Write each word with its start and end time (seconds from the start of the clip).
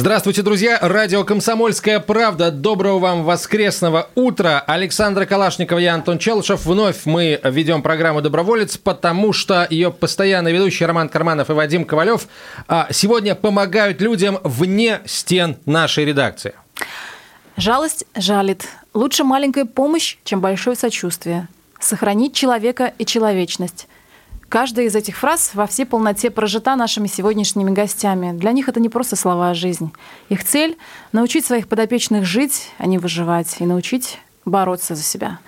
Здравствуйте, 0.00 0.40
друзья! 0.40 0.78
Радио 0.80 1.24
«Комсомольская 1.24 2.00
правда». 2.00 2.50
Доброго 2.50 2.98
вам 3.00 3.22
воскресного 3.22 4.08
утра. 4.14 4.58
Александра 4.66 5.26
Калашникова, 5.26 5.76
я 5.76 5.92
Антон 5.92 6.18
Челышев. 6.18 6.64
Вновь 6.64 7.04
мы 7.04 7.38
ведем 7.44 7.82
программу 7.82 8.22
«Доброволец», 8.22 8.78
потому 8.78 9.34
что 9.34 9.66
ее 9.68 9.92
постоянные 9.92 10.54
ведущие 10.54 10.86
Роман 10.86 11.10
Карманов 11.10 11.50
и 11.50 11.52
Вадим 11.52 11.84
Ковалев 11.84 12.28
а, 12.66 12.88
сегодня 12.90 13.34
помогают 13.34 14.00
людям 14.00 14.38
вне 14.42 15.02
стен 15.04 15.58
нашей 15.66 16.06
редакции. 16.06 16.54
Жалость 17.58 18.06
жалит. 18.16 18.68
Лучше 18.94 19.22
маленькая 19.22 19.66
помощь, 19.66 20.16
чем 20.24 20.40
большое 20.40 20.76
сочувствие. 20.76 21.46
Сохранить 21.78 22.34
человека 22.34 22.94
и 22.96 23.04
человечность. 23.04 23.86
Каждая 24.50 24.86
из 24.86 24.96
этих 24.96 25.16
фраз 25.16 25.52
во 25.54 25.68
всей 25.68 25.86
полноте 25.86 26.28
прожита 26.28 26.74
нашими 26.74 27.06
сегодняшними 27.06 27.70
гостями. 27.70 28.32
Для 28.36 28.50
них 28.50 28.68
это 28.68 28.80
не 28.80 28.88
просто 28.88 29.14
слова, 29.14 29.50
а 29.50 29.54
жизнь. 29.54 29.92
Их 30.28 30.42
цель— 30.42 30.76
научить 31.12 31.46
своих 31.46 31.68
подопечных 31.68 32.24
жить, 32.24 32.68
а 32.78 32.86
не 32.86 32.98
выживать, 32.98 33.60
и 33.60 33.64
научить 33.64 34.18
бороться 34.44 34.96
за 34.96 35.04
себя. 35.04 35.38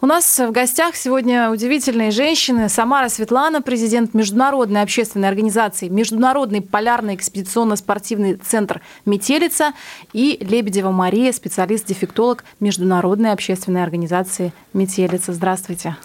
У 0.00 0.06
нас 0.06 0.38
в 0.38 0.52
гостях 0.52 0.94
сегодня 0.94 1.50
удивительные 1.50 2.12
женщины. 2.12 2.68
Самара 2.68 3.08
Светлана, 3.08 3.62
президент 3.62 4.14
Международной 4.14 4.82
общественной 4.82 5.26
организации 5.26 5.88
Международный 5.88 6.60
полярный 6.60 7.16
экспедиционно-спортивный 7.16 8.36
центр 8.36 8.80
«Метелица» 9.04 9.72
и 10.12 10.38
Лебедева 10.40 10.92
Мария, 10.92 11.32
специалист-дефектолог 11.32 12.44
Международной 12.60 13.32
общественной 13.32 13.82
организации 13.82 14.52
«Метелица». 14.72 15.32
Здравствуйте. 15.32 15.96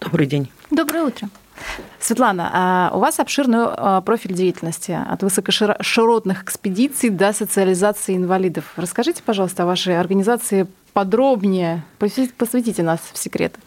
Добрый 0.00 0.28
день. 0.28 0.52
Доброе 0.70 1.02
утро. 1.02 1.28
Светлана, 2.00 2.50
а 2.52 2.90
у 2.94 3.00
вас 3.00 3.18
обширный 3.20 3.58
а, 3.60 4.00
профиль 4.00 4.32
деятельности 4.32 4.92
от 4.92 5.22
высокоширотных 5.22 6.44
экспедиций 6.44 7.10
до 7.10 7.32
социализации 7.32 8.16
инвалидов. 8.16 8.72
Расскажите, 8.76 9.22
пожалуйста, 9.24 9.64
о 9.64 9.66
вашей 9.66 9.98
организации 9.98 10.66
подробнее. 10.98 11.84
Посвятите 11.98 12.82
нас 12.82 12.98
в 13.12 13.18
секреты. 13.18 13.60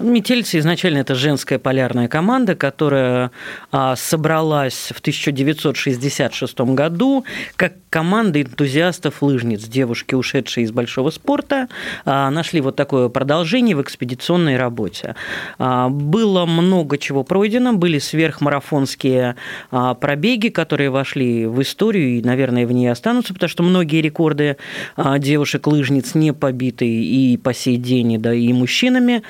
Метельцы 0.00 0.58
изначально 0.58 0.98
это 0.98 1.14
женская 1.14 1.60
полярная 1.60 2.08
команда, 2.08 2.56
которая 2.56 3.30
а, 3.70 3.94
собралась 3.94 4.90
в 4.92 4.98
1966 4.98 6.60
году 6.60 7.24
как 7.54 7.74
команда 7.94 8.42
энтузиастов-лыжниц. 8.42 9.68
Девушки, 9.68 10.16
ушедшие 10.16 10.64
из 10.64 10.72
большого 10.72 11.10
спорта, 11.10 11.68
а, 12.04 12.28
нашли 12.28 12.60
вот 12.60 12.74
такое 12.74 13.08
продолжение 13.08 13.76
в 13.76 13.82
экспедиционной 13.82 14.56
работе. 14.56 15.14
А, 15.60 15.88
было 15.88 16.44
много 16.44 16.98
чего 16.98 17.22
пройдено, 17.22 17.72
были 17.72 18.00
сверхмарафонские 18.00 19.36
пробеги, 19.70 20.48
которые 20.48 20.90
вошли 20.90 21.46
в 21.46 21.62
историю 21.62 22.18
и, 22.18 22.22
наверное, 22.22 22.66
в 22.66 22.72
ней 22.72 22.88
останутся, 22.88 23.32
потому 23.32 23.48
что 23.48 23.62
многие 23.62 24.00
рекорды 24.00 24.56
девушек-лыжниц 24.96 26.16
не 26.16 26.32
побиты 26.32 26.88
и 26.88 27.36
по 27.36 27.54
сей 27.54 27.76
день, 27.76 28.18
да, 28.20 28.34
и 28.34 28.52
мужчинами. 28.52 29.22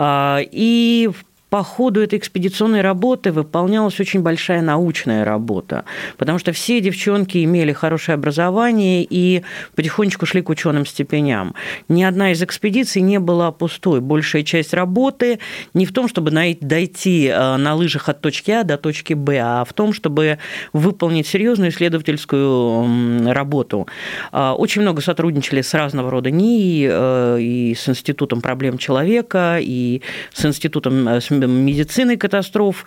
И 0.00 1.10
по 1.50 1.62
ходу 1.62 2.00
этой 2.00 2.18
экспедиционной 2.18 2.80
работы 2.80 3.32
выполнялась 3.32 3.98
очень 4.00 4.22
большая 4.22 4.62
научная 4.62 5.24
работа, 5.24 5.84
потому 6.16 6.38
что 6.38 6.52
все 6.52 6.80
девчонки 6.80 7.44
имели 7.44 7.72
хорошее 7.72 8.14
образование 8.14 9.06
и 9.08 9.42
потихонечку 9.74 10.26
шли 10.26 10.42
к 10.42 10.48
ученым 10.48 10.86
степеням. 10.86 11.54
Ни 11.88 12.04
одна 12.04 12.32
из 12.32 12.42
экспедиций 12.42 13.02
не 13.02 13.18
была 13.18 13.50
пустой. 13.50 14.00
Большая 14.00 14.44
часть 14.44 14.72
работы 14.72 15.40
не 15.74 15.86
в 15.86 15.92
том, 15.92 16.08
чтобы 16.08 16.30
дойти 16.30 17.26
э, 17.26 17.56
на 17.56 17.74
лыжах 17.74 18.08
от 18.08 18.20
точки 18.20 18.52
А 18.52 18.62
до 18.62 18.78
точки 18.78 19.14
Б, 19.14 19.38
а 19.42 19.64
в 19.64 19.72
том, 19.72 19.92
чтобы 19.92 20.38
выполнить 20.72 21.26
серьезную 21.26 21.70
исследовательскую 21.70 23.32
работу. 23.32 23.88
А, 24.30 24.54
очень 24.54 24.82
много 24.82 25.00
сотрудничали 25.00 25.62
с 25.62 25.74
разного 25.74 26.10
рода 26.10 26.30
НИИ, 26.30 26.88
э, 26.90 27.38
и 27.40 27.74
с 27.74 27.88
Институтом 27.88 28.40
проблем 28.40 28.78
человека, 28.78 29.58
и 29.60 30.02
с 30.32 30.44
Институтом 30.44 31.08
э, 31.08 31.20
медицины 31.46 32.16
катастроф. 32.16 32.84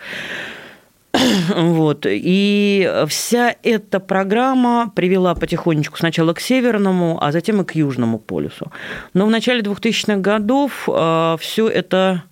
Вот. 1.56 2.06
И 2.08 3.04
вся 3.08 3.54
эта 3.62 4.00
программа 4.00 4.90
привела 4.94 5.34
потихонечку 5.34 5.96
сначала 5.96 6.32
к 6.32 6.40
Северному, 6.40 7.18
а 7.22 7.32
затем 7.32 7.60
и 7.60 7.64
к 7.64 7.74
Южному 7.74 8.18
полюсу. 8.18 8.72
Но 9.14 9.26
в 9.26 9.30
начале 9.30 9.60
2000-х 9.60 10.16
годов 10.16 10.88
э, 10.88 11.36
все 11.38 11.68
это 11.68 12.24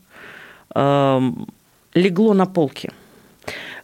э, 0.74 1.20
легло 1.94 2.34
на 2.34 2.46
полки. 2.46 2.90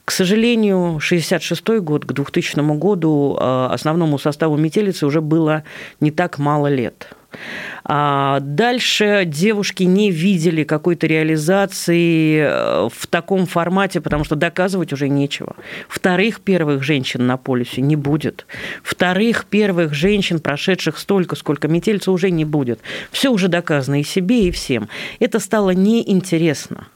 К 0.05 0.11
сожалению, 0.11 0.97
1966 0.97 1.81
год, 1.81 2.05
к 2.07 2.13
2000 2.13 2.79
году 2.79 3.37
э, 3.39 3.69
основному 3.71 4.19
составу 4.19 4.57
метелицы 4.57 5.07
уже 5.07 5.21
было 5.21 5.65
не 6.01 6.11
так 6.11 6.39
мало 6.39 6.69
лет. 6.69 7.13
А 7.91 8.41
дальше 8.41 9.23
девушки 9.25 9.85
не 9.85 10.11
видели 10.11 10.63
какой-то 10.63 11.07
реализации 11.07 12.39
э, 12.39 12.89
в 12.93 13.07
таком 13.07 13.47
формате, 13.47 14.03
потому 14.03 14.25
что 14.25 14.37
доказывать 14.37 14.93
уже 14.93 15.09
нечего. 15.09 15.57
Вторых 15.89 16.43
первых 16.43 16.83
женщин 16.83 17.27
на 17.27 17.39
полюсе 17.39 17.81
не 17.81 17.97
будет. 17.97 18.47
Вторых 18.83 19.47
первых 19.47 19.95
женщин, 19.95 20.39
прошедших 20.39 20.99
столько, 20.99 21.35
сколько 21.35 21.67
метельца, 21.67 22.13
уже 22.13 22.31
не 22.31 22.45
будет. 22.45 22.79
Все 23.11 23.31
уже 23.31 23.49
доказано 23.49 24.01
и 24.01 24.05
себе, 24.05 24.49
и 24.49 24.51
всем. 24.51 24.91
Это 25.19 25.41
стало 25.41 25.71
неинтересно 25.71 26.89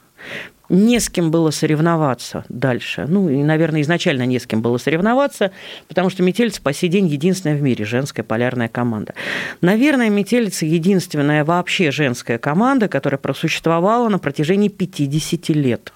не 0.69 0.99
с 0.99 1.09
кем 1.09 1.31
было 1.31 1.51
соревноваться 1.51 2.45
дальше. 2.49 3.05
Ну, 3.07 3.29
и, 3.29 3.43
наверное, 3.43 3.81
изначально 3.81 4.25
не 4.25 4.39
с 4.39 4.47
кем 4.47 4.61
было 4.61 4.77
соревноваться, 4.77 5.51
потому 5.87 6.09
что 6.09 6.23
метельцы 6.23 6.61
по 6.61 6.73
сей 6.73 6.89
день 6.89 7.07
единственная 7.07 7.55
в 7.55 7.61
мире 7.61 7.85
женская 7.85 8.23
полярная 8.23 8.69
команда. 8.69 9.13
Наверное, 9.61 10.09
метельцы 10.09 10.65
единственная 10.65 11.43
вообще 11.43 11.91
женская 11.91 12.37
команда, 12.37 12.87
которая 12.87 13.19
просуществовала 13.19 14.09
на 14.09 14.19
протяжении 14.19 14.69
50 14.69 15.49
лет. 15.49 15.93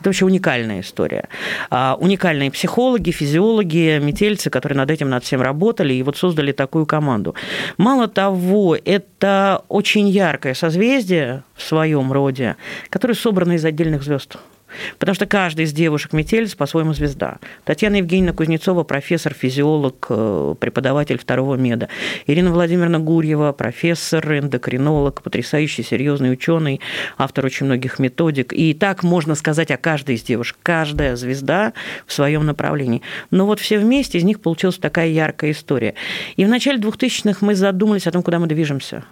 Это 0.00 0.08
вообще 0.08 0.24
уникальная 0.24 0.80
история. 0.80 1.28
А, 1.70 1.96
уникальные 1.98 2.50
психологи, 2.50 3.10
физиологи, 3.10 3.98
метельцы, 3.98 4.50
которые 4.50 4.76
над 4.76 4.90
этим, 4.90 5.08
над 5.08 5.24
всем 5.24 5.40
работали, 5.42 5.94
и 5.94 6.02
вот 6.02 6.16
создали 6.16 6.52
такую 6.52 6.86
команду. 6.86 7.34
Мало 7.76 8.08
того, 8.08 8.76
это 8.76 9.62
очень 9.68 10.08
яркое 10.08 10.54
созвездие 10.54 11.44
в 11.54 11.62
своем 11.62 12.12
роде, 12.12 12.56
которое 12.90 13.14
собрано 13.14 13.52
из 13.52 13.64
отдельных 13.64 14.02
звезд. 14.02 14.36
Потому 14.98 15.14
что 15.14 15.26
каждая 15.26 15.66
из 15.66 15.72
девушек 15.72 16.12
метелец 16.12 16.54
по-своему 16.54 16.92
звезда. 16.92 17.38
Татьяна 17.64 17.96
Евгеньевна 17.96 18.32
Кузнецова, 18.32 18.84
профессор, 18.84 19.34
физиолог, 19.34 20.06
э, 20.08 20.54
преподаватель 20.58 21.18
второго 21.18 21.56
меда. 21.56 21.88
Ирина 22.26 22.52
Владимировна 22.52 23.00
Гурьева, 23.00 23.52
профессор, 23.52 24.38
эндокринолог, 24.38 25.22
потрясающий, 25.22 25.82
серьезный 25.82 26.32
ученый, 26.32 26.80
автор 27.18 27.46
очень 27.46 27.66
многих 27.66 27.98
методик. 27.98 28.52
И 28.52 28.74
так 28.74 29.02
можно 29.02 29.34
сказать 29.34 29.70
о 29.70 29.76
каждой 29.76 30.16
из 30.16 30.22
девушек. 30.22 30.56
Каждая 30.62 31.16
звезда 31.16 31.72
в 32.06 32.12
своем 32.12 32.46
направлении. 32.46 33.02
Но 33.30 33.46
вот 33.46 33.60
все 33.60 33.78
вместе 33.78 34.18
из 34.18 34.24
них 34.24 34.40
получилась 34.40 34.78
такая 34.78 35.08
яркая 35.08 35.52
история. 35.52 35.94
И 36.36 36.44
в 36.44 36.48
начале 36.48 36.78
2000-х 36.78 37.44
мы 37.44 37.54
задумались 37.54 38.06
о 38.06 38.12
том, 38.12 38.22
куда 38.22 38.38
мы 38.38 38.46
движемся 38.46 39.04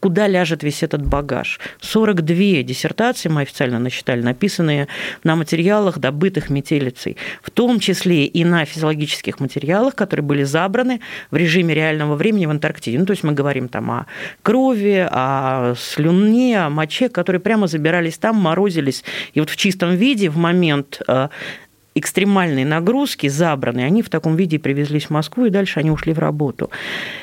куда 0.00 0.26
ляжет 0.26 0.62
весь 0.62 0.82
этот 0.82 1.04
багаж. 1.04 1.58
42 1.80 2.62
диссертации 2.62 3.28
мы 3.28 3.42
официально 3.42 3.78
насчитали, 3.78 4.22
написанные 4.22 4.88
на 5.24 5.36
материалах, 5.36 5.98
добытых 5.98 6.50
метелицей, 6.50 7.16
в 7.42 7.50
том 7.50 7.80
числе 7.80 8.24
и 8.24 8.44
на 8.44 8.64
физиологических 8.64 9.40
материалах, 9.40 9.94
которые 9.94 10.24
были 10.24 10.44
забраны 10.44 11.00
в 11.30 11.36
режиме 11.36 11.74
реального 11.74 12.14
времени 12.14 12.46
в 12.46 12.50
Антарктиде. 12.50 12.98
Ну, 12.98 13.06
то 13.06 13.12
есть 13.12 13.24
мы 13.24 13.32
говорим 13.32 13.68
там 13.68 13.90
о 13.90 14.06
крови, 14.42 15.08
о 15.10 15.74
слюне, 15.76 16.60
о 16.60 16.70
моче, 16.70 17.08
которые 17.08 17.40
прямо 17.40 17.66
забирались 17.66 18.18
там, 18.18 18.36
морозились. 18.36 19.04
И 19.34 19.40
вот 19.40 19.50
в 19.50 19.56
чистом 19.56 19.96
виде 19.96 20.28
в 20.30 20.36
момент 20.36 21.00
э, 21.08 21.28
экстремальные 21.98 22.66
нагрузки 22.66 23.28
забраны, 23.28 23.80
они 23.80 24.02
в 24.02 24.10
таком 24.10 24.36
виде 24.36 24.58
привезлись 24.58 25.06
в 25.06 25.10
Москву, 25.10 25.46
и 25.46 25.50
дальше 25.50 25.80
они 25.80 25.90
ушли 25.90 26.12
в 26.12 26.18
работу. 26.18 26.70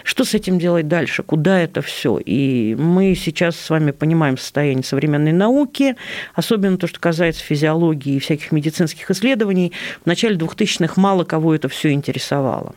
Что 0.04 0.24
с 0.24 0.34
этим 0.34 0.60
делать 0.60 0.88
дальше? 0.88 1.24
Куда 1.24 1.60
это 1.60 1.82
все? 1.82 2.18
И 2.18 2.76
мы 2.76 3.16
сейчас 3.16 3.56
с 3.56 3.70
вами 3.70 3.92
понимаем 3.92 4.38
состояние 4.38 4.84
современной 4.84 5.34
науки, 5.34 5.96
особенно 6.34 6.78
то, 6.78 6.88
что 6.88 7.00
касается 7.00 7.44
физиологии 7.44 8.16
и 8.16 8.20
всяких 8.20 8.52
медицинских 8.52 9.10
исследований. 9.12 9.72
В 10.04 10.06
начале 10.06 10.36
2000-х 10.36 11.00
мало 11.00 11.24
кого 11.24 11.56
это 11.56 11.70
все 11.70 11.92
интересовало. 11.92 12.76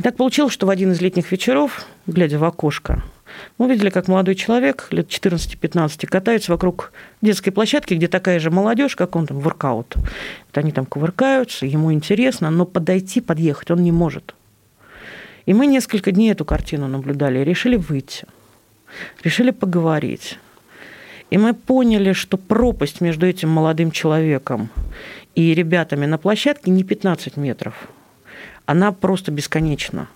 И 0.00 0.02
так 0.02 0.16
получилось, 0.16 0.54
что 0.54 0.64
в 0.64 0.70
один 0.70 0.92
из 0.92 1.02
летних 1.02 1.30
вечеров, 1.30 1.84
глядя 2.06 2.38
в 2.38 2.44
окошко, 2.44 3.02
мы 3.58 3.66
увидели, 3.66 3.90
как 3.90 4.08
молодой 4.08 4.34
человек 4.34 4.86
лет 4.92 5.08
14-15 5.08 6.06
катается 6.06 6.52
вокруг 6.52 6.92
детской 7.20 7.50
площадки, 7.50 7.92
где 7.92 8.08
такая 8.08 8.40
же 8.40 8.50
молодежь, 8.50 8.96
как 8.96 9.14
он 9.14 9.26
там, 9.26 9.40
воркаут. 9.40 9.96
Вот 9.96 10.56
они 10.56 10.72
там 10.72 10.86
кувыркаются, 10.86 11.66
ему 11.66 11.92
интересно, 11.92 12.48
но 12.48 12.64
подойти, 12.64 13.20
подъехать 13.20 13.70
он 13.72 13.82
не 13.82 13.92
может. 13.92 14.34
И 15.44 15.52
мы 15.52 15.66
несколько 15.66 16.12
дней 16.12 16.32
эту 16.32 16.46
картину 16.46 16.88
наблюдали 16.88 17.40
решили 17.40 17.76
выйти. 17.76 18.24
Решили 19.22 19.50
поговорить. 19.50 20.38
И 21.28 21.36
мы 21.36 21.52
поняли, 21.52 22.14
что 22.14 22.38
пропасть 22.38 23.02
между 23.02 23.26
этим 23.26 23.50
молодым 23.50 23.90
человеком 23.90 24.70
и 25.34 25.52
ребятами 25.52 26.06
на 26.06 26.16
площадке 26.16 26.70
не 26.70 26.84
15 26.84 27.36
метров. 27.36 27.90
Она 28.70 28.92
просто 28.92 29.32
бесконечна 29.32 30.06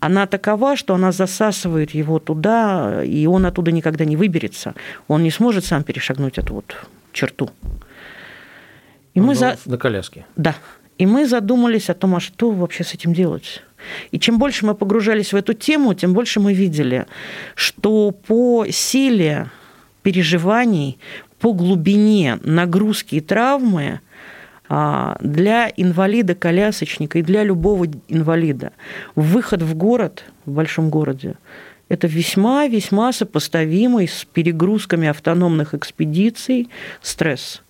она 0.00 0.26
такова, 0.26 0.76
что 0.76 0.94
она 0.94 1.10
засасывает 1.10 1.90
его 1.90 2.20
туда, 2.20 3.02
и 3.04 3.26
он 3.26 3.46
оттуда 3.46 3.72
никогда 3.72 4.04
не 4.04 4.16
выберется. 4.16 4.74
Он 5.08 5.22
не 5.22 5.30
сможет 5.32 5.64
сам 5.64 5.82
перешагнуть 5.82 6.38
эту 6.38 6.54
вот 6.54 6.76
черту. 7.12 7.50
И 9.14 9.20
мы 9.20 9.34
за... 9.34 9.56
На 9.66 9.76
коляске. 9.76 10.24
Да. 10.36 10.54
И 10.98 11.06
мы 11.06 11.26
задумались 11.26 11.90
о 11.90 11.94
том, 11.94 12.14
а 12.14 12.20
что 12.20 12.52
вообще 12.52 12.84
с 12.84 12.94
этим 12.94 13.12
делать. 13.12 13.62
И 14.12 14.20
чем 14.20 14.38
больше 14.38 14.66
мы 14.66 14.74
погружались 14.76 15.32
в 15.32 15.36
эту 15.36 15.54
тему, 15.54 15.94
тем 15.94 16.12
больше 16.12 16.38
мы 16.38 16.54
видели, 16.54 17.06
что 17.56 18.12
по 18.12 18.66
силе 18.70 19.50
переживаний, 20.02 20.98
по 21.40 21.52
глубине 21.52 22.38
нагрузки 22.44 23.16
и 23.16 23.20
травмы 23.20 24.00
для 24.68 25.72
инвалида-колясочника 25.76 27.18
и 27.18 27.22
для 27.22 27.42
любого 27.42 27.86
инвалида. 28.08 28.72
Выход 29.14 29.62
в 29.62 29.74
город, 29.74 30.24
в 30.44 30.52
большом 30.52 30.90
городе, 30.90 31.36
это 31.88 32.06
весьма-весьма 32.06 33.12
сопоставимый 33.12 34.08
с 34.08 34.26
перегрузками 34.26 35.08
автономных 35.08 35.74
экспедиций 35.74 36.68
стресс 37.00 37.62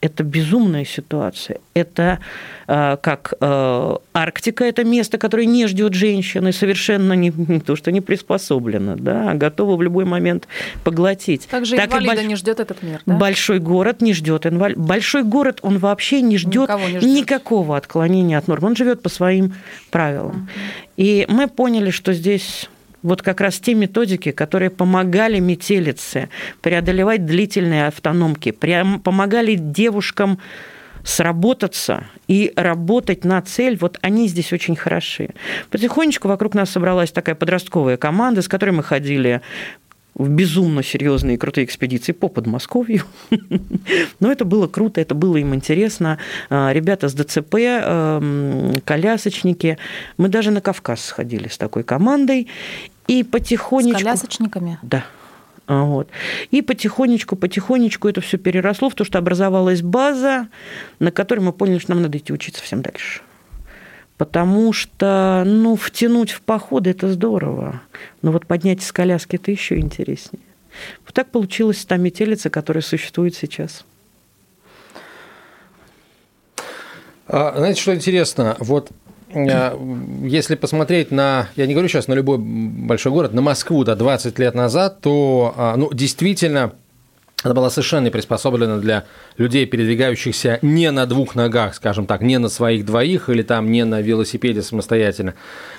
это 0.00 0.22
безумная 0.22 0.84
ситуация. 0.84 1.58
Это 1.74 2.20
э, 2.68 2.96
как 3.02 3.34
э, 3.40 3.96
Арктика, 4.14 4.64
это 4.64 4.84
место, 4.84 5.18
которое 5.18 5.46
не 5.46 5.66
ждет 5.66 5.94
женщины, 5.94 6.52
совершенно 6.52 7.14
не, 7.14 7.32
не 7.48 7.60
то, 7.60 7.74
что 7.74 7.90
не 7.90 8.00
приспособлено, 8.00 8.94
да, 8.96 9.30
а 9.30 9.34
готово 9.34 9.76
в 9.76 9.82
любой 9.82 10.04
момент 10.04 10.46
поглотить. 10.84 11.48
Также 11.48 11.76
так 11.76 11.90
инвалида 11.90 12.14
больш... 12.14 12.26
не 12.28 12.36
ждет 12.36 12.60
этот 12.60 12.82
мир. 12.82 13.00
Да? 13.06 13.16
Большой 13.16 13.58
город 13.58 14.00
не 14.00 14.14
ждет 14.14 14.46
инвалид. 14.46 14.78
Большой 14.78 15.24
город, 15.24 15.58
он 15.62 15.78
вообще 15.78 16.20
не 16.22 16.38
ждет, 16.38 16.68
не 16.68 16.98
ждет 16.98 17.02
никакого 17.02 17.76
отклонения 17.76 18.38
от 18.38 18.46
норм. 18.46 18.64
Он 18.64 18.76
живет 18.76 19.02
по 19.02 19.08
своим 19.08 19.54
правилам. 19.90 20.48
Uh-huh. 20.48 20.78
И 20.96 21.26
мы 21.28 21.48
поняли, 21.48 21.90
что 21.90 22.12
здесь 22.12 22.68
вот 23.02 23.22
как 23.22 23.40
раз 23.40 23.58
те 23.58 23.74
методики, 23.74 24.32
которые 24.32 24.70
помогали 24.70 25.38
метелице 25.38 26.28
преодолевать 26.60 27.24
длительные 27.24 27.86
автономки, 27.86 28.50
помогали 28.50 29.54
девушкам 29.54 30.38
сработаться 31.04 32.04
и 32.26 32.52
работать 32.56 33.24
на 33.24 33.40
цель, 33.40 33.78
вот 33.80 33.98
они 34.02 34.28
здесь 34.28 34.52
очень 34.52 34.76
хороши. 34.76 35.30
Потихонечку 35.70 36.28
вокруг 36.28 36.54
нас 36.54 36.70
собралась 36.70 37.12
такая 37.12 37.34
подростковая 37.34 37.96
команда, 37.96 38.42
с 38.42 38.48
которой 38.48 38.70
мы 38.70 38.82
ходили 38.82 39.40
в 40.18 40.28
безумно 40.28 40.82
серьезные 40.82 41.36
и 41.36 41.38
крутые 41.38 41.64
экспедиции 41.64 42.12
по 42.12 42.28
Подмосковью. 42.28 43.04
Но 44.20 44.30
это 44.30 44.44
было 44.44 44.66
круто, 44.66 45.00
это 45.00 45.14
было 45.14 45.36
им 45.36 45.54
интересно. 45.54 46.18
А, 46.50 46.72
ребята 46.72 47.08
с 47.08 47.14
ДЦП, 47.14 47.54
эм, 47.54 48.74
колясочники. 48.84 49.78
Мы 50.16 50.28
даже 50.28 50.50
на 50.50 50.60
Кавказ 50.60 51.04
сходили 51.04 51.48
с 51.48 51.56
такой 51.56 51.84
командой. 51.84 52.48
И 53.06 53.22
потихонечку... 53.22 54.00
С 54.00 54.02
колясочниками? 54.02 54.78
Да. 54.82 55.04
А, 55.68 55.84
вот. 55.84 56.08
И 56.50 56.62
потихонечку, 56.62 57.36
потихонечку 57.36 58.08
это 58.08 58.20
все 58.20 58.38
переросло 58.38 58.90
в 58.90 58.94
то, 58.94 59.04
что 59.04 59.18
образовалась 59.18 59.82
база, 59.82 60.48
на 60.98 61.12
которой 61.12 61.40
мы 61.40 61.52
поняли, 61.52 61.78
что 61.78 61.92
нам 61.92 62.02
надо 62.02 62.18
идти 62.18 62.32
учиться 62.32 62.62
всем 62.62 62.82
дальше 62.82 63.20
потому 64.18 64.72
что, 64.72 65.44
ну, 65.46 65.76
втянуть 65.76 66.32
в 66.32 66.42
походы– 66.42 66.90
это 66.90 67.08
здорово, 67.08 67.80
но 68.20 68.32
вот 68.32 68.46
поднять 68.46 68.82
из 68.82 68.92
коляски– 68.92 69.36
это 69.36 69.50
еще 69.50 69.78
интереснее. 69.78 70.42
Вот 71.04 71.14
так 71.14 71.30
получилась 71.30 71.84
та 71.84 71.96
метелица, 71.96 72.50
которая 72.50 72.82
существует 72.82 73.34
сейчас. 73.34 73.84
А, 77.26 77.54
знаете, 77.56 77.80
что 77.80 77.94
интересно? 77.94 78.56
Вот 78.58 78.90
а, 79.34 79.78
если 80.24 80.56
посмотреть 80.56 81.10
на, 81.10 81.48
я 81.56 81.66
не 81.66 81.74
говорю 81.74 81.88
сейчас 81.88 82.08
на 82.08 82.14
любой 82.14 82.38
большой 82.38 83.12
город, 83.12 83.34
на 83.34 83.40
Москву, 83.40 83.84
да, 83.84 83.94
20 83.94 84.38
лет 84.38 84.54
назад, 84.54 85.00
то, 85.00 85.54
а, 85.56 85.76
ну, 85.76 85.92
действительно, 85.92 86.72
она 87.44 87.54
была 87.54 87.70
совершенно 87.70 88.10
приспособлена 88.10 88.78
для 88.78 89.04
людей, 89.36 89.64
передвигающихся 89.64 90.58
не 90.60 90.90
на 90.90 91.06
двух 91.06 91.36
ногах, 91.36 91.76
скажем 91.76 92.06
так, 92.06 92.20
не 92.20 92.36
на 92.38 92.48
своих 92.48 92.84
двоих 92.84 93.28
или 93.28 93.42
там 93.42 93.70
не 93.70 93.84
на 93.84 94.00
велосипеде 94.00 94.60
самостоятельно. 94.60 95.34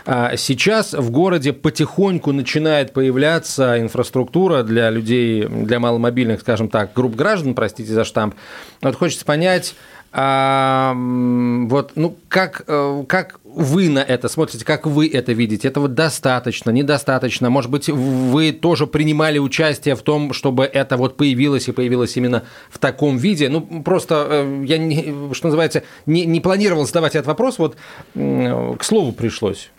А 0.06 0.38
сейчас 0.38 0.94
в 0.94 1.12
городе 1.12 1.52
потихоньку 1.52 2.32
начинает 2.32 2.94
появляться 2.94 3.78
инфраструктура 3.80 4.64
для 4.64 4.90
людей, 4.90 5.46
для 5.48 5.80
маломобильных, 5.80 6.40
скажем 6.40 6.70
так, 6.70 6.94
групп 6.94 7.16
граждан, 7.16 7.54
простите 7.56 7.92
за 7.92 8.06
штамп. 8.06 8.36
Вот 8.82 8.96
хочется 8.96 9.26
понять, 9.26 9.76
а, 10.12 10.96
вот, 10.96 11.92
ну, 11.96 12.16
как, 12.30 12.64
э, 12.68 13.04
как 13.08 13.39
вы 13.56 13.90
на 13.90 14.00
это 14.00 14.30
смотрите, 14.30 14.63
как 14.63 14.86
вы 14.86 15.07
это 15.07 15.34
видите? 15.34 15.68
Этого 15.68 15.88
достаточно, 15.88 16.69
недостаточно? 16.69 17.50
Может 17.50 17.72
быть, 17.72 17.90
вы 17.90 18.51
тоже 18.51 18.86
принимали 18.88 19.40
участие 19.40 19.96
в 19.96 20.01
том, 20.01 20.34
чтобы 20.34 20.66
это 20.66 20.98
вот 20.98 21.18
появилось 21.18 21.68
и 21.68 21.72
появилось 21.72 22.16
именно 22.16 22.44
в 22.69 22.78
таком 22.78 23.18
виде? 23.18 23.50
Ну, 23.50 23.62
просто 23.84 24.28
э, 24.30 24.63
я, 24.66 24.78
не, 24.78 25.34
что 25.34 25.48
называется, 25.48 25.84
не, 26.06 26.25
не 26.25 26.40
планировал 26.42 26.86
задавать 26.86 27.16
этот 27.16 27.28
вопрос, 27.28 27.57
вот 27.57 27.75
к 28.13 28.84
слову 28.84 29.12
пришлось. 29.12 29.72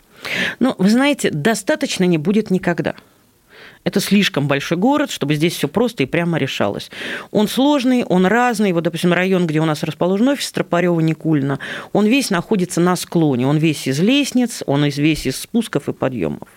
Ну, 0.59 0.75
вы 0.77 0.89
знаете, 0.89 1.29
достаточно 1.31 2.03
не 2.03 2.17
будет 2.17 2.51
никогда. 2.51 2.95
Это 3.83 3.99
слишком 3.99 4.47
большой 4.47 4.77
город, 4.77 5.09
чтобы 5.09 5.35
здесь 5.35 5.55
все 5.55 5.67
просто 5.67 6.03
и 6.03 6.05
прямо 6.05 6.37
решалось. 6.37 6.91
Он 7.31 7.47
сложный, 7.47 8.03
он 8.03 8.25
разный. 8.25 8.73
Вот, 8.73 8.83
допустим, 8.83 9.11
район, 9.11 9.47
где 9.47 9.59
у 9.59 9.65
нас 9.65 9.83
расположен 9.83 10.27
офис 10.29 10.51
Тропарева 10.51 10.99
Никульна, 10.99 11.59
он 11.91 12.05
весь 12.05 12.29
находится 12.29 12.79
на 12.79 12.95
склоне. 12.95 13.47
Он 13.47 13.57
весь 13.57 13.87
из 13.87 13.99
лестниц, 13.99 14.61
он 14.67 14.85
весь 14.85 15.25
из 15.25 15.37
спусков 15.37 15.89
и 15.89 15.93
подъемов. 15.93 16.47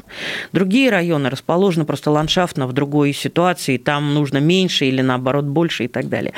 Другие 0.53 0.91
районы 0.91 1.31
расположены 1.31 1.85
просто 1.85 2.11
ландшафтно 2.11 2.67
в 2.67 2.73
другой 2.73 3.13
ситуации. 3.13 3.79
Там 3.79 4.13
нужно 4.13 4.39
меньше 4.39 4.85
или 4.85 5.01
наоборот 5.01 5.47
больше 5.47 5.85
и 5.85 5.89
так 5.89 6.09
далее. 6.09 6.35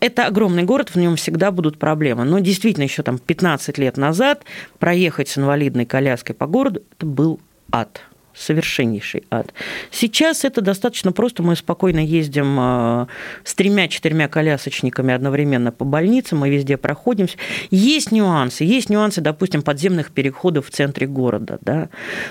Это 0.00 0.26
огромный 0.26 0.64
город, 0.64 0.90
в 0.90 0.96
нем 0.96 1.16
всегда 1.16 1.50
будут 1.50 1.78
проблемы. 1.78 2.24
Но 2.24 2.40
действительно, 2.40 2.84
еще 2.84 3.02
там 3.02 3.18
15 3.18 3.78
лет 3.78 3.96
назад 3.96 4.42
проехать 4.78 5.28
с 5.28 5.38
инвалидной 5.38 5.86
коляской 5.86 6.34
по 6.34 6.46
городу– 6.46 6.82
это 6.96 7.06
был 7.06 7.40
ад 7.70 8.02
совершеннейший 8.36 9.24
ад. 9.30 9.52
Сейчас 9.90 10.44
это 10.44 10.60
достаточно 10.60 11.12
просто. 11.12 11.42
Мы 11.42 11.56
спокойно 11.56 12.00
ездим 12.00 12.56
э, 12.58 13.06
с 13.44 13.54
тремя-четырьмя 13.54 14.28
колясочниками 14.28 15.14
одновременно 15.14 15.72
по 15.72 15.84
больницам, 15.84 16.40
мы 16.40 16.50
везде 16.50 16.76
проходимся. 16.76 17.38
Есть 17.70 18.12
нюансы. 18.12 18.64
Есть 18.64 18.90
нюансы, 18.90 19.20
допустим, 19.20 19.62
подземных 19.62 20.10
переходов 20.12 20.66
в 20.66 20.70
центре 20.70 21.06
города. 21.06 21.58
Да? 21.62 21.88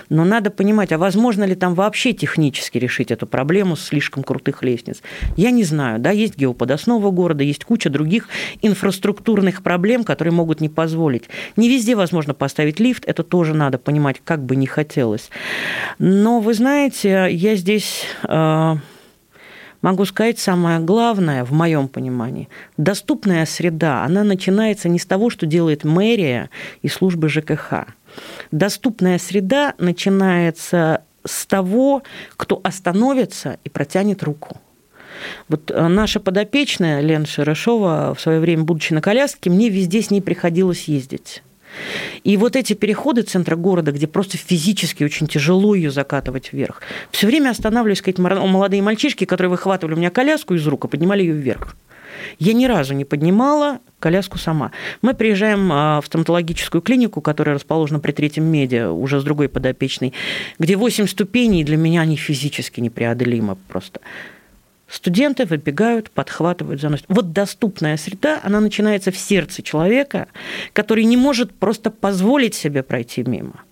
Но 0.10 0.26
надо 0.26 0.52
понимать, 0.52 0.92
а 0.92 0.98
возможно 0.98 1.44
ли 1.44 1.56
там 1.56 1.74
вообще 1.74 2.14
технически 2.14 2.78
решить 2.78 3.12
эту 3.12 3.26
проблему 3.26 3.76
с 3.76 3.86
слишком 3.86 4.24
крутых 4.24 4.64
лестниц? 4.64 5.02
Я 5.36 5.52
не 5.52 5.64
знаю. 5.64 6.00
Да? 6.00 6.12
Есть 6.12 6.38
геоподоснова 6.38 7.10
города, 7.12 7.44
есть 7.44 7.66
куча 7.66 7.90
других 7.90 8.30
инфраструктурных 8.62 9.64
проблем, 9.64 10.04
которые 10.04 10.34
могут 10.34 10.62
не 10.62 10.70
позволить. 10.70 11.30
Не 11.56 11.68
везде 11.70 11.96
возможно 11.96 12.34
поставить 12.34 12.80
лифт, 12.80 13.06
это 13.06 13.24
тоже 13.24 13.54
надо 13.54 13.78
понимать, 13.78 14.22
как 14.24 14.44
бы 14.46 14.56
не 14.56 14.68
хотелось. 14.68 15.30
Но 16.00 16.40
вы 16.40 16.54
знаете, 16.54 17.28
я 17.32 17.56
здесь 17.56 18.04
э, 18.28 18.76
могу 19.82 20.06
сказать 20.06 20.40
самое 20.40 20.80
главное 20.80 21.44
в 21.46 21.52
моем 21.52 21.88
понимании. 21.88 22.50
Доступная 22.78 23.46
среда, 23.46 24.04
она 24.04 24.24
начинается 24.24 24.90
не 24.90 25.00
с 25.00 25.06
того, 25.06 25.30
что 25.30 25.46
делает 25.46 25.84
мэрия 25.84 26.50
и 26.82 26.88
службы 26.88 27.30
ЖКХ. 27.30 27.86
Доступная 28.52 29.18
среда 29.20 29.74
начинается 29.78 31.04
с 31.24 31.46
того, 31.46 32.04
кто 32.38 32.60
остановится 32.64 33.58
и 33.64 33.70
протянет 33.70 34.24
руку. 34.24 34.58
Вот 35.48 35.72
э, 35.72 35.88
наша 35.88 36.20
подопечная 36.20 37.02
Лена 37.02 37.26
Шерешова 37.26 38.14
в 38.16 38.22
свое 38.22 38.40
время, 38.40 38.64
будучи 38.64 38.94
на 38.94 39.02
коляске, 39.02 39.50
мне 39.50 39.70
везде 39.70 40.02
с 40.02 40.12
ней 40.12 40.22
приходилось 40.22 40.86
ездить. 40.86 41.42
И 42.24 42.38
вот 42.38 42.56
эти 42.56 42.74
переходы 42.74 43.22
центра 43.22 43.56
города, 43.56 43.92
где 43.92 44.08
просто 44.08 44.38
физически 44.38 45.04
очень 45.04 45.28
тяжело 45.28 45.76
ее 45.76 45.92
закатывать 45.92 46.54
вверх, 46.54 46.82
все 47.12 47.28
время 47.28 47.50
останавливались 47.50 48.02
какие-то 48.02 48.22
молодые 48.22 48.82
мальчишки, 48.82 49.26
которые 49.26 49.50
выхватывали 49.50 49.96
у 49.96 49.98
меня 49.98 50.10
коляску 50.10 50.54
из 50.54 50.66
рук 50.68 50.86
и 50.86 50.88
поднимали 50.88 51.22
ее 51.22 51.34
вверх. 51.34 51.76
Я 52.40 52.54
ни 52.54 52.66
разу 52.66 52.94
не 52.94 53.06
поднимала 53.06 53.80
коляску 54.00 54.38
сама. 54.38 54.72
Мы 55.02 55.14
приезжаем 55.14 55.70
а, 55.72 56.02
в 56.02 56.06
стоматологическую 56.06 56.82
клинику, 56.82 57.22
которая 57.22 57.56
расположена 57.56 58.00
при 58.00 58.12
третьем 58.12 58.46
меди, 58.46 58.88
уже 58.88 59.20
с 59.20 59.24
другой 59.24 59.50
подопечной, 59.50 60.14
где 60.60 60.76
8 60.76 61.08
ступеней, 61.08 61.64
для 61.64 61.78
меня 61.78 62.02
они 62.02 62.16
физически 62.16 62.80
непреодолимы 62.80 63.58
просто. 63.68 64.02
Студенты 64.88 65.46
выбегают, 65.46 66.12
подхватывают, 66.12 66.80
заносят. 66.80 67.06
Вот 67.10 67.32
доступная 67.32 67.98
среда, 67.98 68.40
она 68.44 68.60
начинается 68.60 69.12
в 69.12 69.18
сердце 69.18 69.64
человека, 69.64 70.28
который 70.74 71.06
не 71.06 71.18
может 71.18 71.54
просто 71.54 71.90
позволить 71.90 72.54
себе 72.54 72.84
пройти 72.84 73.24
мимо. 73.24 73.64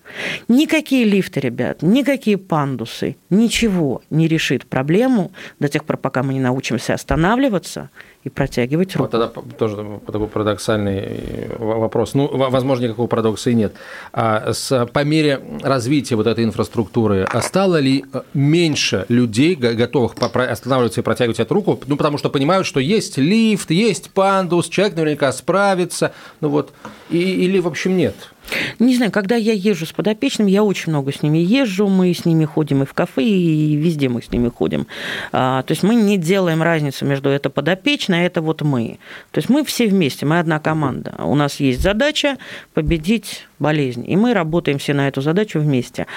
Никакие 0.48 1.06
лифты, 1.06 1.40
ребят, 1.40 1.82
никакие 1.82 2.38
пандусы, 2.38 3.16
ничего 3.30 4.02
не 4.10 4.28
решит 4.28 4.66
проблему 4.66 5.32
до 5.60 5.70
тех 5.70 5.86
пор, 5.86 5.98
пока 5.98 6.24
мы 6.24 6.34
не 6.34 6.40
научимся 6.40 6.94
останавливаться 6.94 7.90
и 8.24 8.30
протягивать 8.30 8.96
руку. 8.96 9.04
Вот 9.04 9.12
тогда 9.12 9.28
тоже 9.58 10.00
такой 10.06 10.28
парадоксальный 10.28 11.00
э, 11.00 11.56
вопрос. 11.58 12.14
Ну, 12.14 12.30
возможно, 12.50 12.86
никакого 12.86 13.08
парадокса 13.08 13.50
и 13.50 13.54
нет. 13.54 13.74
А 14.14 14.54
с, 14.54 14.86
по 14.94 15.04
мере 15.04 15.42
развития 15.62 16.16
вот 16.16 16.28
этой 16.28 16.44
инфраструктуры 16.44 17.28
а 17.30 17.42
стало 17.42 17.78
ли 17.78 18.06
э, 18.14 18.22
меньше 18.34 19.06
людей, 19.10 19.56
готовых 19.56 20.16
останавливаться 20.20 21.02
и 21.02 21.04
протягивать 21.04 21.40
эту 21.40 21.54
руку? 21.54 21.80
Ну, 21.88 21.98
потому 21.98 22.18
что 22.18 22.30
понимают, 22.30 22.66
что 22.66 22.80
есть 22.80 23.18
лифт, 23.18 23.72
есть 23.72 24.12
пандус, 24.12 24.70
человек 24.70 24.96
наверняка 24.96 25.32
справится. 25.32 26.14
Ну 26.40 26.50
вот, 26.50 26.72
и, 27.10 27.18
или, 27.18 27.60
в 27.60 27.68
общем, 27.68 27.98
нет? 27.98 28.33
Не 28.80 28.96
знаю, 28.96 29.12
когда 29.12 29.36
я 29.36 29.54
езжу 29.54 29.86
с 29.86 29.92
подопечными, 29.92 30.52
я 30.52 30.64
очень 30.64 30.92
много 30.92 31.12
с 31.12 31.22
ними 31.24 31.38
езжу, 31.38 31.88
мы 31.88 32.14
с 32.14 32.26
ними 32.26 32.46
ходим 32.46 32.84
и 32.84 32.86
в 32.86 32.94
кафе, 32.94 33.24
и 33.24 33.76
везде 33.76 34.10
мы 34.10 34.22
с 34.22 34.32
ними 34.32 34.50
ходим. 34.50 34.88
А, 35.32 35.64
то 35.64 35.72
есть 35.72 35.84
мы 35.84 35.96
не 35.96 36.18
делаем 36.18 36.62
разницу 36.62 37.06
между 37.06 37.30
это 37.30 37.50
подопечное, 37.50 38.22
а 38.22 38.24
это 38.24 38.42
вот 38.42 38.62
мы. 38.62 39.00
То 39.32 39.40
есть 39.40 39.50
мы 39.50 39.64
все 39.64 39.88
вместе, 39.88 40.26
мы 40.26 40.40
одна 40.40 40.60
команда. 40.60 41.16
У 41.20 41.36
нас 41.36 41.60
есть 41.60 41.82
задача 41.82 42.38
победить 42.74 43.48
болезнь, 43.60 44.04
и 44.10 44.16
мы 44.16 44.34
работаем 44.34 44.78
все 44.78 44.94
на 44.94 45.08
эту 45.08 45.22
задачу 45.22 45.60
вместе 45.60 46.08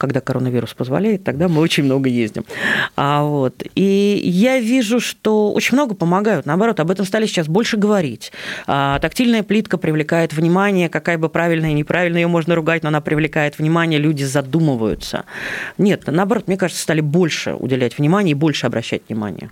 когда 0.00 0.22
коронавирус 0.22 0.72
позволяет, 0.72 1.24
тогда 1.24 1.46
мы 1.46 1.60
очень 1.60 1.84
много 1.84 2.08
ездим. 2.08 2.46
А 2.96 3.22
вот. 3.22 3.62
И 3.74 4.20
я 4.24 4.58
вижу, 4.58 4.98
что 4.98 5.52
очень 5.52 5.76
много 5.76 5.94
помогают. 5.94 6.46
Наоборот, 6.46 6.80
об 6.80 6.90
этом 6.90 7.04
стали 7.04 7.26
сейчас 7.26 7.48
больше 7.48 7.76
говорить. 7.76 8.32
А, 8.66 8.98
тактильная 8.98 9.42
плитка 9.42 9.76
привлекает 9.76 10.32
внимание, 10.32 10.88
какая 10.88 11.18
бы 11.18 11.28
правильная 11.28 11.70
и 11.70 11.74
неправильная 11.74 12.22
ее 12.22 12.28
можно 12.28 12.54
ругать, 12.54 12.82
но 12.82 12.88
она 12.88 13.02
привлекает 13.02 13.58
внимание, 13.58 14.00
люди 14.00 14.24
задумываются. 14.24 15.26
Нет, 15.76 16.04
наоборот, 16.06 16.48
мне 16.48 16.56
кажется, 16.56 16.82
стали 16.82 17.02
больше 17.02 17.52
уделять 17.52 17.98
внимание 17.98 18.32
и 18.32 18.34
больше 18.34 18.66
обращать 18.66 19.02
внимание. 19.06 19.50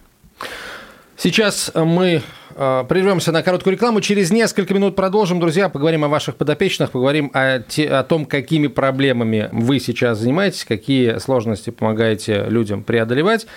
Сейчас 1.21 1.73
мы 1.75 2.23
э, 2.55 2.85
прервемся 2.89 3.33
на 3.33 3.43
короткую 3.43 3.73
рекламу. 3.73 4.01
Через 4.01 4.31
несколько 4.31 4.73
минут 4.73 4.95
продолжим, 4.95 5.41
друзья. 5.41 5.69
Поговорим 5.69 6.05
о 6.05 6.09
ваших 6.09 6.37
подопечных, 6.37 6.93
поговорим 6.93 7.33
о, 7.35 7.59
те, 7.59 7.89
о 7.89 8.05
том, 8.05 8.25
какими 8.25 8.69
проблемами 8.69 9.49
вы 9.51 9.81
сейчас 9.81 10.19
занимаетесь, 10.19 10.65
какие 10.65 11.19
сложности 11.19 11.71
помогаете 11.71 12.45
людям 12.49 12.85
преодолевать. 12.85 13.49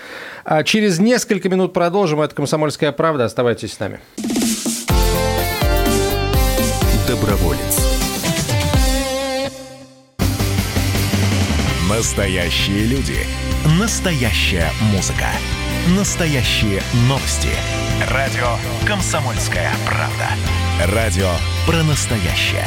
А 0.44 0.64
через 0.64 0.98
несколько 0.98 1.48
минут 1.48 1.72
продолжим. 1.72 2.20
Это 2.20 2.34
«Комсомольская 2.34 2.90
правда». 2.90 3.26
Оставайтесь 3.26 3.74
с 3.74 3.78
нами. 3.78 4.00
Доброволец. 7.06 7.78
Настоящие 11.88 12.86
люди. 12.86 13.18
Настоящая 13.78 14.68
музыка. 14.92 15.28
Настоящие 15.88 16.80
новости. 17.08 17.48
Радио 18.08 18.56
«Комсомольская 18.86 19.72
правда». 19.84 20.28
Радио 20.94 21.28
про 21.66 21.82
настоящее. 21.82 22.64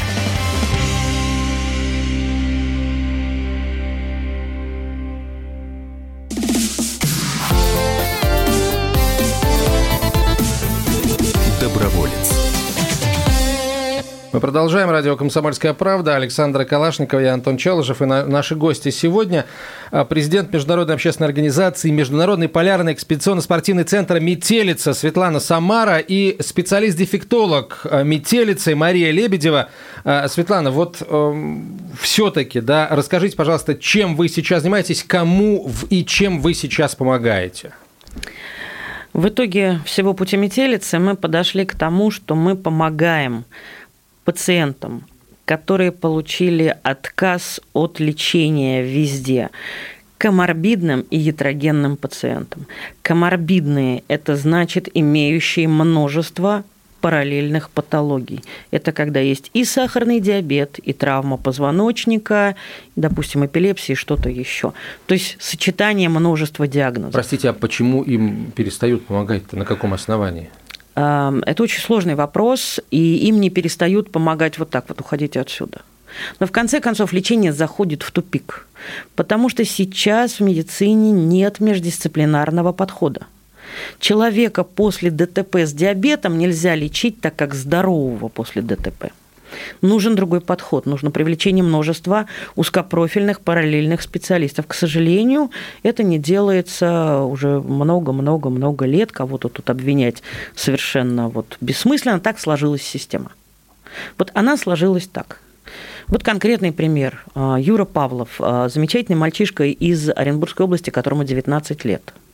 Доброволец. 11.61 12.24
Мы 14.35 14.41
продолжаем. 14.41 14.89
Радио 14.89 15.15
«Комсомольская 15.15 15.73
правда». 15.73 16.17
Александра 16.17 16.65
Калашникова 16.65 17.21
и 17.21 17.25
Антон 17.25 17.55
Челышев. 17.55 18.01
И 18.01 18.05
на, 18.05 18.25
наши 18.25 18.57
гости 18.57 18.89
сегодня 18.89 19.45
а, 19.91 20.03
президент 20.03 20.51
Международной 20.51 20.95
общественной 20.95 21.29
организации 21.29 21.89
Международный 21.89 22.49
полярный 22.49 22.91
экспедиционно-спортивный 22.91 23.85
центр 23.85 24.19
«Метелица» 24.19 24.93
Светлана 24.93 25.39
Самара 25.39 25.99
и 25.99 26.35
специалист-дефектолог 26.41 27.79
а, 27.85 28.03
«Метелицы» 28.03 28.75
Мария 28.75 29.11
Лебедева. 29.11 29.69
А, 30.03 30.27
Светлана, 30.27 30.69
вот 30.69 30.97
э, 30.99 31.55
все-таки, 32.01 32.59
да, 32.59 32.89
расскажите, 32.91 33.37
пожалуйста, 33.37 33.73
чем 33.73 34.17
вы 34.17 34.27
сейчас 34.27 34.63
занимаетесь, 34.63 35.05
кому 35.05 35.71
и 35.89 36.03
чем 36.03 36.41
вы 36.41 36.55
сейчас 36.55 36.93
помогаете? 36.93 37.71
В 39.13 39.29
итоге 39.29 39.79
всего 39.85 40.13
пути 40.13 40.35
метелицы 40.35 40.99
мы 40.99 41.15
подошли 41.15 41.65
к 41.65 41.73
тому, 41.73 42.11
что 42.11 42.35
мы 42.35 42.57
помогаем 42.57 43.45
пациентам, 44.25 45.03
которые 45.45 45.91
получили 45.91 46.75
отказ 46.83 47.61
от 47.73 47.99
лечения 47.99 48.83
везде, 48.83 49.51
коморбидным 50.17 51.01
и 51.11 51.17
ятрогенным 51.17 51.97
пациентам. 51.97 52.65
Коморбидные– 53.01 54.03
это 54.07 54.35
значит 54.35 54.89
имеющие 54.93 55.67
множество 55.67 56.63
параллельных 57.01 57.69
патологий. 57.69 58.43
Это 58.71 58.91
когда 58.91 59.19
есть 59.19 59.51
и 59.53 59.63
сахарный 59.63 60.19
диабет, 60.19 60.79
и 60.79 60.91
травма 60.91 61.37
позвоночника, 61.37 62.55
допустим, 62.95 63.45
эпилепсия 63.45 63.93
и 63.93 63.95
что-то 63.95 64.29
еще. 64.29 64.73
То 65.05 65.13
есть 65.13 65.37
сочетание 65.39 66.09
множества 66.09 66.67
диагнозов. 66.67 67.13
Простите, 67.13 67.49
а 67.49 67.53
почему 67.53 68.01
им 68.01 68.51
перестают 68.55 69.05
помогать? 69.05 69.53
На 69.53 69.65
каком 69.65 69.93
основании? 69.93 70.49
Это 70.95 71.55
очень 71.59 71.81
сложный 71.81 72.15
вопрос, 72.15 72.79
и 72.89 73.27
им 73.27 73.41
не 73.41 73.49
перестают 73.49 74.11
помогать 74.11 74.57
вот 74.57 74.69
так 74.69 74.85
вот, 74.87 75.01
уходите 75.01 75.41
отсюда. 75.41 75.81
Но 76.39 76.47
в 76.47 76.51
конце 76.51 76.79
концов 76.79 77.11
лечение 77.11 77.51
заходит 77.51 78.01
в 78.01 78.11
тупик, 78.11 78.67
потому 79.15 79.49
что 79.49 79.65
сейчас 79.65 80.39
в 80.39 80.43
медицине 80.43 81.11
нет 81.11 81.59
междисциплинарного 81.59 82.71
подхода. 82.71 83.27
Человека 83.99 84.63
после 84.63 85.11
ДТП 85.11 85.57
с 85.57 85.73
диабетом 85.73 86.37
нельзя 86.37 86.75
лечить 86.75 87.19
так, 87.19 87.35
как 87.35 87.53
здорового 87.53 88.29
после 88.29 88.61
ДТП. 88.61 89.11
Нужен 89.81 90.15
другой 90.15 90.41
подход, 90.41 90.85
нужно 90.85 91.11
привлечение 91.11 91.63
множества 91.63 92.25
узкопрофильных 92.55 93.41
параллельных 93.41 94.01
специалистов. 94.01 94.67
К 94.67 94.73
сожалению, 94.73 95.51
это 95.83 96.03
не 96.03 96.19
делается 96.19 97.21
уже 97.21 97.59
много-много-много 97.59 98.85
лет. 98.85 99.11
Кого-то 99.11 99.49
тут 99.49 99.69
обвинять 99.69 100.23
совершенно 100.55 101.29
вот 101.29 101.57
бессмысленно. 101.61 102.19
Так 102.19 102.39
сложилась 102.39 102.83
система. 102.83 103.31
Вот 104.17 104.31
она 104.33 104.57
сложилась 104.57 105.07
так. 105.07 105.39
Вот 106.07 106.23
конкретный 106.23 106.71
пример. 106.71 107.23
А, 107.33 107.57
Юра 107.59 107.85
Павлов, 107.85 108.35
а, 108.39 108.69
замечательный 108.69 109.15
мальчишка 109.15 109.63
из 109.65 110.09
Оренбургской 110.09 110.65
области, 110.65 110.89
которому 110.89 111.23
19 111.23 111.85
лет– 111.85 112.13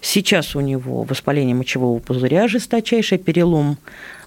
Сейчас 0.00 0.56
у 0.56 0.60
него 0.60 1.02
воспаление 1.02 1.54
мочевого 1.54 1.98
пузыря 1.98 2.48
жесточайшее, 2.48 3.18
перелом 3.18 3.78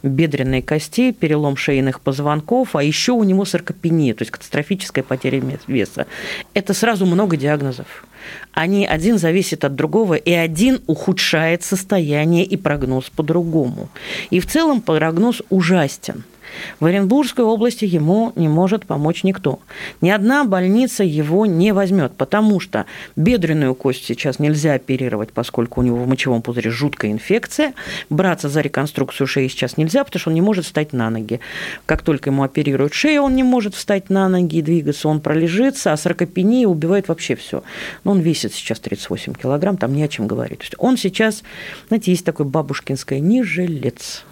бедренной 0.03 0.61
кости, 0.61 1.11
перелом 1.11 1.57
шейных 1.57 2.01
позвонков, 2.01 2.75
а 2.75 2.83
еще 2.83 3.13
у 3.13 3.23
него 3.23 3.45
саркопения, 3.45 4.13
то 4.13 4.21
есть 4.21 4.31
катастрофическая 4.31 5.03
потеря 5.03 5.41
веса. 5.67 6.05
Это 6.53 6.73
сразу 6.73 7.05
много 7.05 7.37
диагнозов. 7.37 8.05
Они 8.53 8.85
один 8.85 9.17
зависит 9.17 9.63
от 9.63 9.75
другого, 9.75 10.15
и 10.15 10.31
один 10.31 10.81
ухудшает 10.87 11.63
состояние 11.63 12.43
и 12.43 12.57
прогноз 12.57 13.09
по-другому. 13.09 13.89
И 14.29 14.39
в 14.39 14.47
целом 14.47 14.81
прогноз 14.81 15.41
ужастен– 15.49 16.23
в 16.79 16.85
Оренбургской 16.85 17.43
области 17.43 17.85
ему 17.85 18.31
не 18.35 18.47
может 18.47 18.85
помочь 18.85 19.23
никто. 19.23 19.59
Ни 20.01 20.09
одна 20.09 20.43
больница 20.43 21.03
его 21.03 21.45
не 21.45 21.71
возьмет, 21.71 22.13
потому 22.13 22.59
что 22.59 22.85
бедренную 23.15 23.75
кость 23.75 24.05
сейчас 24.05 24.39
нельзя 24.39 24.73
оперировать, 24.73 25.31
поскольку 25.31 25.81
у 25.81 25.83
него 25.83 25.97
в 25.97 26.07
мочевом 26.07 26.41
пузыре 26.41 26.69
жуткая 26.69 27.11
инфекция. 27.11 27.73
Браться 28.09 28.49
за 28.49 28.61
реконструкцию 28.61 29.27
шеи 29.27 29.47
сейчас 29.47 29.77
нельзя, 29.77 30.03
потому 30.03 30.19
что 30.19 30.29
он 30.29 30.35
не 30.35 30.41
может 30.41 30.65
встать 30.65 30.93
на 30.93 31.09
ноги. 31.09 31.39
Как 31.85 32.01
только 32.01 32.29
ему 32.29 32.43
оперируют 32.43 32.93
шею, 32.93 33.23
он 33.23 33.35
не 33.35 33.43
может 33.43 33.75
встать 33.75 34.09
на 34.09 34.29
ноги 34.29 34.57
и 34.57 34.61
двигаться, 34.61 35.07
он 35.07 35.19
пролежится, 35.19 35.93
а 35.93 35.97
саркопения 35.97 36.67
убивает 36.67 37.07
вообще 37.07 37.35
все. 37.35 37.63
Но 38.03 38.11
он 38.11 38.19
весит 38.19 38.53
сейчас 38.53 38.79
38 38.79 39.33
килограмм, 39.33 39.77
там 39.77 39.93
не 39.93 40.03
о 40.03 40.07
чем 40.07 40.27
говорить. 40.27 40.59
То 40.59 40.63
есть 40.65 40.75
он 40.77 40.97
сейчас, 40.97 41.43
знаете, 41.87 42.11
есть 42.11 42.25
такой 42.25 42.45
бабушкинское 42.45 43.19
«не 43.19 43.43
жилец». 43.43 44.23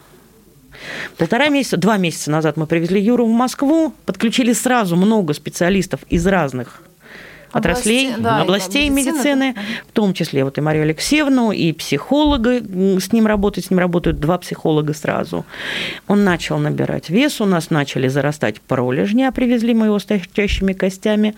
Полтора 1.18 1.50
месяца, 1.50 1.78
два 1.78 1.98
месяца 1.98 2.32
назад 2.32 2.58
мы 2.58 2.68
привезли 2.68 3.02
Юру 3.02 3.26
в 3.26 3.32
Москву, 3.32 3.94
подключили 4.06 4.54
сразу 4.54 4.96
много 4.96 5.34
специалистов 5.34 6.02
из 6.10 6.26
разных 6.28 6.82
отраслей, 7.52 8.08
Области- 8.08 8.22
да, 8.22 8.42
областей 8.42 8.88
и 8.88 8.90
медицины, 8.90 9.16
медицины, 9.16 9.56
в 9.88 9.92
том 9.94 10.14
числе 10.14 10.44
вот 10.44 10.58
и 10.58 10.62
Марию 10.62 10.84
Алексеевну, 10.84 11.52
и 11.54 11.72
психолога 11.72 12.60
с 12.60 13.14
ним 13.14 13.28
работают, 13.28 13.68
с 13.68 13.70
ним 13.70 13.80
работают 13.80 14.20
два 14.20 14.38
психолога 14.38 14.94
сразу. 14.94 15.46
Он 16.08 16.26
начал 16.26 16.58
набирать 16.58 17.10
вес, 17.10 17.40
у 17.40 17.46
нас 17.46 17.70
начали 17.70 18.10
зарастать 18.10 18.60
пролежни, 18.60 19.24
а 19.24 19.32
привезли 19.32 19.74
мы 19.74 19.86
его 19.86 20.00
с 20.00 20.06
торчащими 20.06 20.74
костями. 20.74 21.34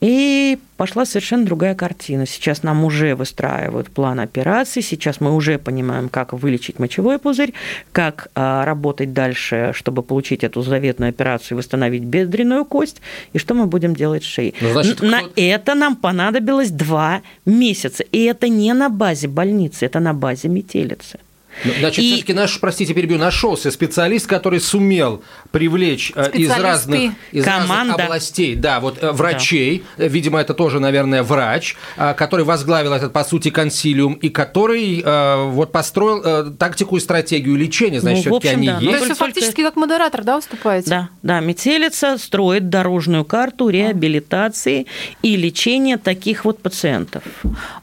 И 0.00 0.58
пошла 0.76 1.06
совершенно 1.06 1.46
другая 1.46 1.74
картина. 1.74 2.26
Сейчас 2.26 2.62
нам 2.62 2.84
уже 2.84 3.14
выстраивают 3.14 3.90
план 3.90 4.20
операции, 4.20 4.82
сейчас 4.82 5.20
мы 5.20 5.34
уже 5.34 5.58
понимаем, 5.58 6.08
как 6.08 6.32
вылечить 6.34 6.78
мочевой 6.78 7.18
пузырь, 7.18 7.54
как 7.92 8.28
а, 8.34 8.64
работать 8.66 9.14
дальше, 9.14 9.72
чтобы 9.74 10.02
получить 10.02 10.44
эту 10.44 10.60
заветную 10.62 11.08
операцию 11.10 11.56
и 11.56 11.58
восстановить 11.58 12.02
бедренную 12.02 12.64
кость, 12.66 13.00
и 13.32 13.38
что 13.38 13.54
мы 13.54 13.66
будем 13.66 13.94
делать 13.94 14.22
с 14.22 14.26
шеей. 14.26 14.54
Ну, 14.60 14.72
значит, 14.72 15.00
на 15.00 15.22
это 15.34 15.74
нам 15.74 15.96
понадобилось 15.96 16.70
два 16.70 17.22
месяца. 17.46 18.02
И 18.02 18.24
это 18.24 18.48
не 18.48 18.74
на 18.74 18.90
базе 18.90 19.28
больницы, 19.28 19.86
это 19.86 20.00
на 20.00 20.12
базе 20.12 20.48
метелицы. 20.48 21.18
Ну, 21.64 21.72
Значит, 21.80 22.04
И- 22.04 22.12
все-таки 22.12 22.32
наш, 22.34 22.60
простите, 22.60 22.94
перебью, 22.94 23.18
нашелся 23.18 23.70
специалист, 23.70 24.26
который 24.26 24.60
сумел 24.60 25.22
привлечь 25.50 26.12
э, 26.14 26.30
из 26.32 26.50
разных, 26.50 27.12
из 27.32 27.46
разных 27.46 27.94
областей, 27.98 28.54
да, 28.54 28.80
вот 28.80 29.02
э, 29.02 29.12
врачей, 29.12 29.84
э, 29.96 30.08
видимо, 30.08 30.40
это 30.40 30.54
тоже, 30.54 30.80
наверное, 30.80 31.22
врач, 31.22 31.76
э, 31.96 32.14
который 32.14 32.44
возглавил 32.44 32.92
этот, 32.92 33.12
по 33.12 33.24
сути, 33.24 33.50
консилиум 33.50 34.14
и 34.14 34.28
который 34.28 35.02
вот 35.06 35.72
построил 35.72 36.54
тактику 36.56 36.96
и 36.96 37.00
стратегию 37.00 37.56
лечения. 37.56 38.00
Значит, 38.00 38.26
Ну, 38.26 38.36
в 38.36 38.40
все-таки 38.40 38.48
общем, 38.48 38.58
они 38.58 38.66
да. 38.68 38.74
Ну, 38.74 38.80
То 38.80 38.96
есть. 38.96 39.08
есть 39.08 39.20
вы 39.20 39.26
фактически 39.26 39.62
как 39.62 39.76
модератор, 39.76 40.24
да, 40.24 40.36
выступаете? 40.36 40.90
Да, 40.90 41.08
да, 41.22 41.40
метелица 41.40 42.18
строит 42.18 42.68
дорожную 42.68 43.24
карту 43.24 43.68
реабилитации 43.68 44.86
и 45.22 45.36
лечения 45.36 45.96
таких 45.96 46.44
вот 46.44 46.60
пациентов. 46.60 47.22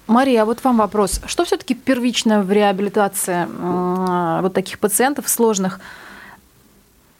Мария, 0.08 0.44
а 0.44 0.46
вот 0.46 0.64
вам 0.64 0.78
вопрос. 0.78 1.22
Что 1.26 1.46
все-таки 1.46 1.74
первично 1.74 2.42
в 2.44 2.52
реабилитации 2.52 3.48
вот 4.42 4.54
таких 4.54 4.80
пациентов 4.80 5.30
сложных? 5.30 5.80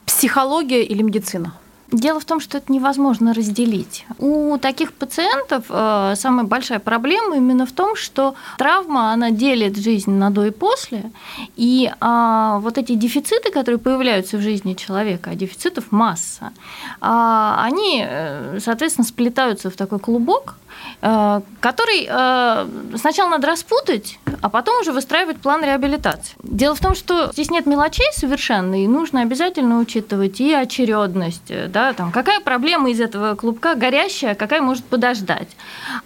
Психология 0.06 0.82
или 0.82 1.02
медицина? 1.02 1.54
Дело 1.94 2.18
в 2.18 2.24
том, 2.24 2.40
что 2.40 2.58
это 2.58 2.72
невозможно 2.72 3.34
разделить. 3.34 4.04
У 4.18 4.58
таких 4.58 4.92
пациентов 4.92 5.66
э, 5.68 6.14
самая 6.16 6.44
большая 6.44 6.80
проблема 6.80 7.36
именно 7.36 7.66
в 7.66 7.72
том, 7.72 7.94
что 7.94 8.34
травма, 8.58 9.12
она 9.12 9.30
делит 9.30 9.76
жизнь 9.76 10.10
на 10.10 10.30
до 10.30 10.46
и 10.46 10.50
после, 10.50 11.12
и 11.56 11.92
а, 12.00 12.58
вот 12.58 12.78
эти 12.78 12.94
дефициты, 12.94 13.52
которые 13.52 13.78
появляются 13.78 14.38
в 14.38 14.40
жизни 14.40 14.74
человека, 14.74 15.30
а 15.30 15.34
дефицитов 15.34 15.92
масса, 15.92 16.52
а, 17.00 17.62
они, 17.62 18.04
э, 18.04 18.58
соответственно, 18.60 19.06
сплетаются 19.06 19.70
в 19.70 19.76
такой 19.76 20.00
клубок, 20.00 20.56
э, 20.56 20.63
который 21.00 22.06
э, 22.08 22.96
сначала 22.96 23.30
надо 23.30 23.46
распутать, 23.48 24.18
а 24.40 24.48
потом 24.48 24.80
уже 24.80 24.92
выстраивать 24.92 25.38
план 25.38 25.62
реабилитации. 25.62 26.34
Дело 26.42 26.74
в 26.74 26.80
том, 26.80 26.94
что 26.94 27.30
здесь 27.32 27.50
нет 27.50 27.66
мелочей 27.66 28.10
совершенно, 28.14 28.82
и 28.82 28.86
нужно 28.86 29.20
обязательно 29.20 29.78
учитывать 29.78 30.40
и 30.40 30.52
очередность, 30.52 31.50
э, 31.50 31.68
да, 31.68 31.92
там, 31.92 32.10
какая 32.10 32.40
проблема 32.40 32.90
из 32.90 33.00
этого 33.00 33.34
клубка 33.34 33.74
горящая, 33.74 34.32
а 34.32 34.34
какая 34.34 34.62
может 34.62 34.84
подождать. 34.84 35.48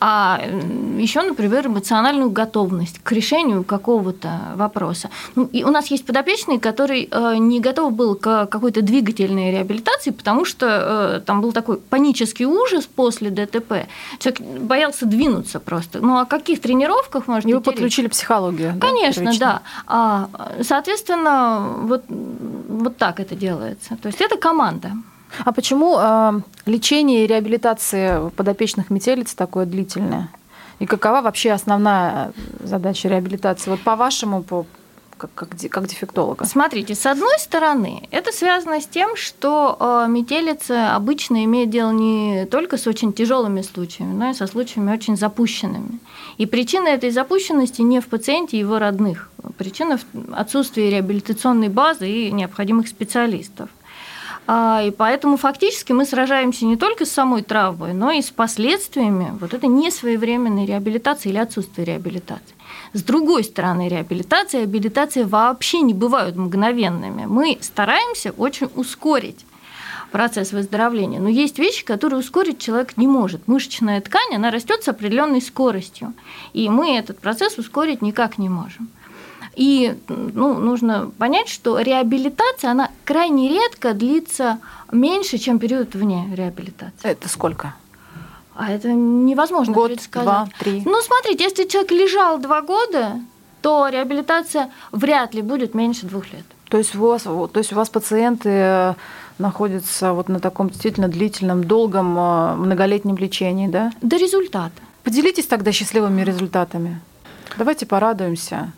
А 0.01 0.41
еще, 0.99 1.23
например, 1.23 1.67
эмоциональную 1.67 2.31
готовность 2.31 3.01
к 3.03 3.13
решению 3.13 3.65
какого-то 3.65 4.41
вопроса. 4.57 5.11
Ну, 5.35 5.45
и 5.45 5.65
у 5.65 5.71
нас 5.71 5.87
есть 5.89 6.05
подопечный, 6.05 6.59
который 6.59 7.09
э, 7.11 7.37
не 7.37 7.61
готов 7.61 7.93
был 7.93 8.15
к 8.15 8.47
какой-то 8.47 8.83
двигательной 8.83 9.53
реабилитации, 9.53 10.11
потому 10.11 10.45
что 10.45 10.67
э, 10.67 11.21
там 11.25 11.41
был 11.41 11.53
такой 11.53 11.79
панический 11.79 12.47
ужас 12.47 12.87
после 12.87 13.31
ДТП. 13.31 13.87
Человек 14.19 14.41
боялся 14.69 15.07
двинуться 15.07 15.59
просто. 15.59 16.01
Ну, 16.01 16.19
о 16.19 16.27
каких 16.27 16.61
тренировках 16.61 17.27
можно 17.27 17.49
И 17.49 17.55
вы 17.55 17.61
подключили 17.61 18.07
психологию? 18.09 18.75
да, 18.75 18.87
Конечно, 18.87 19.23
первично? 19.23 19.47
да. 19.47 19.63
А, 19.87 20.29
соответственно, 20.63 21.75
вот, 21.83 22.05
вот 22.09 22.97
так 22.97 23.19
это 23.19 23.35
делается. 23.35 23.97
То 23.97 24.07
есть 24.09 24.21
это 24.21 24.37
команда. 24.37 24.93
А 25.45 25.53
почему 25.53 25.99
э, 25.99 26.41
лечение 26.67 27.25
и 27.25 27.27
реабилитация 27.27 28.31
подопечных 28.31 28.91
метелиц 28.91 29.35
такое 29.35 29.67
длительное? 29.67 30.29
И 30.79 30.87
какова 30.87 31.21
вообще 31.21 31.53
основная 31.53 32.33
задача 32.61 33.09
реабилитации? 33.09 33.71
Вот 33.71 33.81
по-вашему, 33.81 34.43
по, 34.43 34.65
как, 35.19 35.31
как, 35.35 35.51
как 35.71 35.87
дефектолога? 35.87 36.47
Смотрите, 36.47 36.95
с 36.95 37.05
одной 37.05 37.39
стороны, 37.39 38.09
это 38.11 38.33
связано 38.33 38.81
с 38.81 38.87
тем, 38.87 39.17
что 39.17 39.77
э, 39.79 40.07
метелица 40.09 40.95
обычно 40.95 41.45
имеет 41.45 41.71
дело 41.71 41.91
не 41.91 42.47
только 42.47 42.77
с 42.77 42.87
очень 42.87 43.13
тяжелыми 43.13 43.63
случаями, 43.63 44.15
но 44.15 44.31
и 44.31 44.35
со 44.35 44.47
случаями 44.47 44.93
очень 44.93 45.17
запущенными. 45.17 45.99
И 46.39 46.47
причина 46.47 46.89
этой 46.89 47.11
запущенности 47.11 47.83
не 47.83 48.01
в 48.01 48.07
пациенте 48.07 48.57
и 48.57 48.61
его 48.61 48.79
родных. 48.79 49.31
Причина 49.59 49.99
в 49.99 50.05
отсутствии 50.33 50.91
реабилитационной 50.91 51.69
базы 51.69 52.09
и 52.09 52.33
необходимых 52.33 52.89
специалистов. 52.89 53.69
А, 54.47 54.83
И 54.83 54.91
поэтому 54.91 55.37
фактически 55.37 55.93
мы 55.93 56.07
сражаемся 56.07 56.65
не 56.65 56.77
только 56.77 57.05
с 57.05 57.11
самой 57.11 57.43
травмой, 57.43 57.93
но 57.93 58.13
и 58.13 58.23
с 58.23 58.31
последствиями 58.31 59.37
вот 59.39 59.53
этой 59.53 59.69
несвоевременной 59.69 60.65
реабилитации 60.65 61.29
или 61.29 61.39
отсутствия 61.39 61.85
реабилитации. 61.85 62.58
С 62.93 63.03
другой 63.03 63.45
стороны, 63.45 63.89
реабилитация 63.89 64.61
и 64.61 64.65
реабилитация 64.65 65.27
вообще 65.27 65.81
не 65.81 65.95
бывают 65.95 66.37
мгновенными. 66.37 67.27
Мы 67.27 67.59
стараемся 67.61 68.33
очень 68.33 68.69
ускорить 68.75 69.45
процесс 70.11 70.53
выздоровления. 70.53 71.21
Но 71.21 71.29
есть 71.29 71.59
вещи, 71.59 71.85
которые 71.85 72.21
ускорить 72.21 72.59
человек 72.59 72.97
не 72.97 73.07
может. 73.07 73.47
Мышечная 73.47 74.01
ткань, 74.01 74.35
она 74.35 74.51
растет 74.51 74.83
с 74.83 74.89
определенной 74.89 75.43
скоростью. 75.43 76.15
И 76.53 76.69
мы 76.69 76.97
этот 76.97 77.19
процесс 77.19 77.59
ускорить 77.59 78.03
никак 78.03 78.39
не 78.39 78.49
можем. 78.49 78.89
И 79.55 79.99
ну, 80.09 80.55
нужно 80.55 81.11
понять, 81.19 81.49
что 81.49 81.81
реабилитация, 81.81 82.71
она 82.71 82.91
крайне 83.05 83.49
редко 83.49 83.93
длится 83.93 84.61
меньше, 84.93 85.39
чем 85.39 85.59
период 85.59 85.95
вне 85.95 86.29
реабилитации. 86.35 86.93
Это 87.03 87.29
сколько? 87.29 87.75
А 88.59 88.73
это 88.73 88.93
невозможно 88.93 89.73
Год, 89.73 89.93
предсказать. 89.93 90.25
два, 90.25 90.49
три? 90.59 90.83
Ну, 90.85 91.01
смотрите, 91.01 91.45
если 91.45 91.65
человек 91.65 91.93
лежал 91.93 92.39
два 92.39 92.61
года, 92.61 93.21
то 93.63 93.87
реабилитация 93.87 94.73
вряд 94.91 95.33
ли 95.33 95.43
будет 95.43 95.75
меньше 95.75 96.07
двух 96.07 96.33
лет. 96.33 96.45
То 96.69 96.77
есть 96.77 96.97
у 96.97 97.07
вас, 97.07 97.23
то 97.23 97.51
есть 97.55 97.73
у 97.73 97.77
вас 97.77 97.89
пациенты 97.89 98.49
э, 98.49 98.95
находятся 99.39 100.13
вот 100.13 100.29
на 100.29 100.41
таком 100.41 100.71
действительно 100.71 101.07
длительном, 101.07 101.63
долгом, 101.63 102.19
э, 102.19 102.55
многолетнем 102.57 103.17
лечении, 103.17 103.69
да? 103.69 103.93
До 104.03 104.17
результата. 104.17 104.83
Поделитесь 105.05 105.47
тогда 105.47 105.71
счастливыми 105.71 106.23
результатами. 106.23 107.01
Давайте 107.57 107.87
порадуемся. 107.87 108.73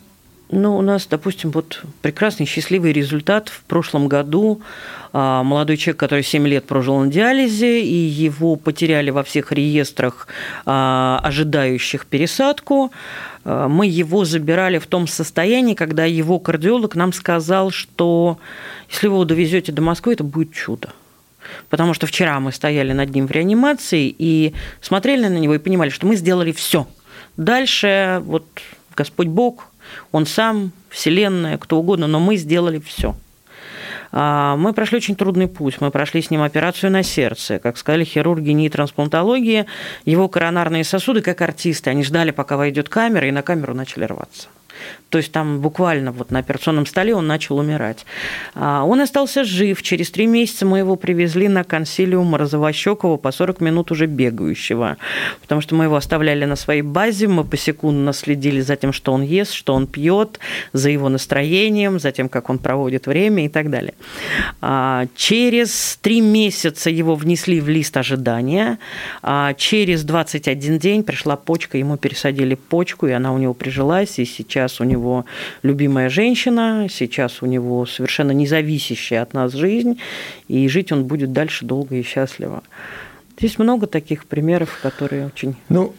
Ну, 0.53 0.77
у 0.77 0.81
нас, 0.81 1.07
допустим, 1.07 1.49
вот 1.51 1.81
прекрасный, 2.01 2.45
счастливый 2.45 2.91
результат. 2.91 3.47
В 3.47 3.63
прошлом 3.63 4.09
году 4.09 4.61
а, 5.13 5.43
молодой 5.43 5.77
человек, 5.77 5.99
который 5.99 6.23
7 6.23 6.45
лет 6.45 6.65
прожил 6.65 6.99
на 6.99 7.07
диализе, 7.09 7.81
и 7.81 7.95
его 7.95 8.57
потеряли 8.57 9.11
во 9.11 9.23
всех 9.23 9.53
реестрах 9.53 10.27
а, 10.65 11.21
ожидающих 11.23 12.05
пересадку. 12.05 12.91
А, 13.45 13.69
Мы 13.69 13.87
его 13.87 14.25
забирали 14.25 14.77
в 14.77 14.87
том 14.87 15.07
состоянии, 15.07 15.73
когда 15.73 16.03
его 16.03 16.37
кардиолог 16.37 16.95
нам 16.95 17.13
сказал, 17.13 17.71
что 17.71 18.37
если 18.89 19.07
вы 19.07 19.13
его 19.15 19.25
довезете 19.25 19.71
до 19.71 19.81
Москвы, 19.81 20.13
это 20.13 20.25
будет 20.25 20.53
чудо. 20.53 20.89
Потому 21.69 21.93
что 21.93 22.07
вчера 22.07 22.37
мы 22.41 22.51
стояли 22.51 22.91
над 22.91 23.15
ним 23.15 23.25
в 23.25 23.31
реанимации 23.31 24.13
и 24.17 24.53
смотрели 24.81 25.27
на 25.27 25.37
него 25.37 25.55
и 25.55 25.59
понимали, 25.59 25.91
что 25.91 26.07
мы 26.07 26.17
сделали 26.17 26.51
все. 26.51 26.87
Дальше 27.37 28.21
вот 28.25 28.45
Господь 28.95 29.27
Бог, 29.27 29.70
Он 30.11 30.25
сам, 30.25 30.71
Вселенная, 30.89 31.57
кто 31.57 31.77
угодно, 31.77 32.07
но 32.07 32.19
мы 32.19 32.35
сделали 32.37 32.79
все. 32.79 33.15
Мы 34.11 34.73
прошли 34.75 34.97
очень 34.97 35.15
трудный 35.15 35.47
путь. 35.47 35.79
Мы 35.79 35.89
прошли 35.89 36.21
с 36.21 36.29
ним 36.29 36.41
операцию 36.41 36.91
на 36.91 37.01
сердце. 37.01 37.59
Как 37.59 37.77
сказали 37.77 38.03
хирурги 38.03 38.49
НИИ 38.49 38.67
трансплантологии, 38.67 39.65
его 40.03 40.27
коронарные 40.27 40.83
сосуды, 40.83 41.21
как 41.21 41.41
артисты, 41.41 41.91
они 41.91 42.03
ждали, 42.03 42.31
пока 42.31 42.57
войдет 42.57 42.89
камера, 42.89 43.25
и 43.27 43.31
на 43.31 43.41
камеру 43.41 43.73
начали 43.73 44.03
рваться. 44.03 44.49
То 45.11 45.17
есть 45.17 45.33
там 45.33 45.59
буквально 45.59 46.13
вот 46.13 46.31
на 46.31 46.39
операционном 46.39 46.85
столе 46.85 47.13
он 47.13 47.27
начал 47.27 47.57
умирать. 47.57 48.05
А, 48.55 48.85
Он 48.85 49.01
остался 49.01 49.43
жив. 49.43 49.83
Через 49.83 50.09
три 50.09 50.25
месяца 50.25 50.65
мы 50.65 50.79
его 50.79 50.95
привезли 50.95 51.49
на 51.49 51.65
консилиум 51.65 52.33
Розовощекова 52.33 53.17
по 53.17 53.31
40 53.31 53.59
минут 53.59 53.91
уже 53.91 54.05
бегающего. 54.05 54.95
Потому 55.41 55.59
что 55.59 55.75
мы 55.75 55.83
его 55.83 55.97
оставляли 55.97 56.45
на 56.45 56.55
своей 56.55 56.81
базе, 56.81 57.27
мы 57.27 57.43
посекундно 57.43 58.13
следили 58.13 58.61
за 58.61 58.77
тем, 58.77 58.93
что 58.93 59.11
он 59.11 59.21
ест, 59.21 59.51
что 59.51 59.73
он 59.73 59.85
пьет, 59.85 60.39
за 60.71 60.89
его 60.89 61.09
настроением, 61.09 61.99
за 61.99 62.13
тем, 62.13 62.29
как 62.29 62.49
он 62.49 62.57
проводит 62.57 63.05
время 63.05 63.45
и 63.45 63.49
так 63.49 63.69
далее. 63.69 63.95
А, 64.61 65.07
Через 65.17 65.99
три 66.01 66.21
месяца 66.21 66.89
его 66.89 67.15
внесли 67.15 67.59
в 67.59 67.67
лист 67.67 67.97
ожидания. 67.97 68.79
А 69.21 69.53
Через 69.55 70.05
21 70.05 70.79
день 70.79 71.03
пришла 71.03 71.35
почка, 71.35 71.77
ему 71.77 71.97
пересадили 71.97 72.55
почку, 72.55 73.07
и 73.07 73.11
она 73.11 73.33
у 73.33 73.37
него 73.37 73.53
прижилась, 73.53 74.19
и 74.19 74.23
сейчас 74.23 74.70
у 74.79 74.83
него 74.83 75.25
любимая 75.63 76.09
женщина, 76.09 76.87
сейчас 76.89 77.41
у 77.41 77.45
него 77.45 77.85
совершенно 77.85 78.31
независящая 78.31 79.21
от 79.21 79.33
нас 79.33 79.53
жизнь, 79.53 79.99
и 80.47 80.67
жить 80.67 80.91
он 80.91 81.05
будет 81.05 81.33
дальше 81.33 81.65
долго 81.65 81.95
и 81.95 82.03
счастливо. 82.03 82.63
Здесь 83.37 83.57
много 83.57 83.87
таких 83.87 84.25
примеров, 84.25 84.77
которые 84.83 85.25
очень... 85.25 85.55
Ну, 85.67 85.95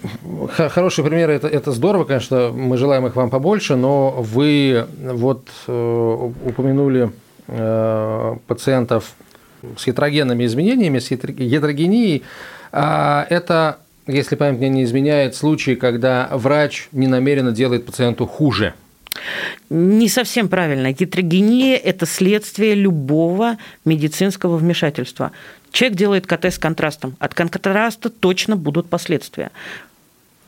хорошие 0.56 1.04
примеры 1.04 1.32
это, 1.32 1.48
это 1.48 1.72
здорово, 1.72 2.04
конечно, 2.04 2.52
мы 2.52 2.76
желаем 2.76 3.04
их 3.08 3.16
вам 3.16 3.30
побольше, 3.30 3.74
но 3.74 4.10
вы 4.10 4.86
вот 5.02 5.48
э, 5.66 6.30
упомянули 6.46 7.10
э, 7.48 8.36
пациентов 8.46 9.14
с 9.76 9.86
heterогенными 9.86 10.44
изменениями, 10.44 11.00
с 11.00 11.10
гетерогенией. 11.10 12.22
А 12.70 13.26
это, 13.28 13.78
если 14.06 14.36
память 14.36 14.58
мне 14.58 14.68
не 14.68 14.84
изменяет, 14.84 15.34
случаи, 15.34 15.74
когда 15.74 16.28
врач 16.32 16.88
ненамеренно 16.92 17.52
делает 17.52 17.86
пациенту 17.86 18.26
хуже– 18.26 18.74
не 19.70 20.08
совсем 20.08 20.48
правильно. 20.48 20.92
Гетерогения– 20.92 21.76
это 21.84 22.06
следствие 22.06 22.74
любого 22.74 23.58
медицинского 23.84 24.56
вмешательства. 24.56 25.32
Человек 25.70 25.98
делает 25.98 26.26
КТ 26.26 26.46
с 26.46 26.58
контрастом. 26.58 27.16
От 27.18 27.34
контраста 27.34 28.10
точно 28.10 28.56
будут 28.56 28.88
последствия 28.88 29.50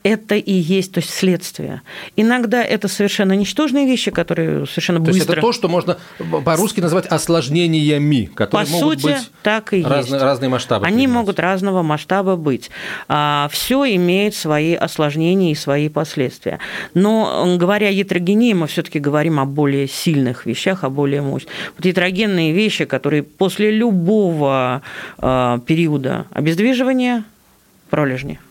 это 0.05 0.37
и 0.37 0.53
есть 0.53 0.93
то 0.93 1.01
есть 1.01 1.11
следствие. 1.11 1.81
Иногда 2.14 2.62
это 2.62 2.88
совершенно 2.88 3.33
ничтожные 3.33 3.87
вещи, 3.87 4.11
которые 4.11 4.67
совершенно 4.67 4.99
то 4.99 5.07
быстро... 5.07 5.17
есть 5.17 5.31
это 5.31 5.40
то, 5.40 5.53
что 5.53 5.69
можно 5.69 5.97
по-русски 6.45 6.81
назвать 6.81 7.07
осложнениями, 7.07 8.27
которые 8.35 8.67
по 8.67 8.73
могут 8.73 9.01
сути, 9.01 9.12
быть 9.14 9.31
так 9.43 9.73
и 9.73 9.83
разные, 9.83 10.17
есть. 10.17 10.23
разные 10.23 10.51
масштабы. 10.51 10.87
Они 10.87 10.99
принимать. 10.99 11.14
могут 11.14 11.40
разного 11.40 11.83
масштаба 11.83 12.37
быть. 12.37 12.71
А, 13.09 13.49
Все 13.51 13.85
имеет 13.97 14.35
свои 14.35 14.75
осложнения 14.75 15.53
и 15.53 15.55
свои 15.55 15.88
последствия. 15.88 16.59
Но 16.93 17.57
говоря 17.59 17.88
о 17.88 17.90
ятрогении, 17.90 18.53
мы 18.53 18.67
все-таки 18.67 19.01
говорим 19.01 19.40
о 19.40 19.47
более 19.47 19.88
сильных 19.88 20.45
вещах, 20.45 20.85
о 20.85 20.90
более 20.90 21.23
мощных. 21.23 21.51
Вот 21.79 21.87
ятрогенные 21.87 22.53
вещи, 22.53 22.85
которые 22.85 23.23
после 23.23 23.71
любого 23.71 24.83
а, 25.17 25.61
периода 25.61 26.27
обездвиживания 26.31 27.25
пролежни– 27.88 28.38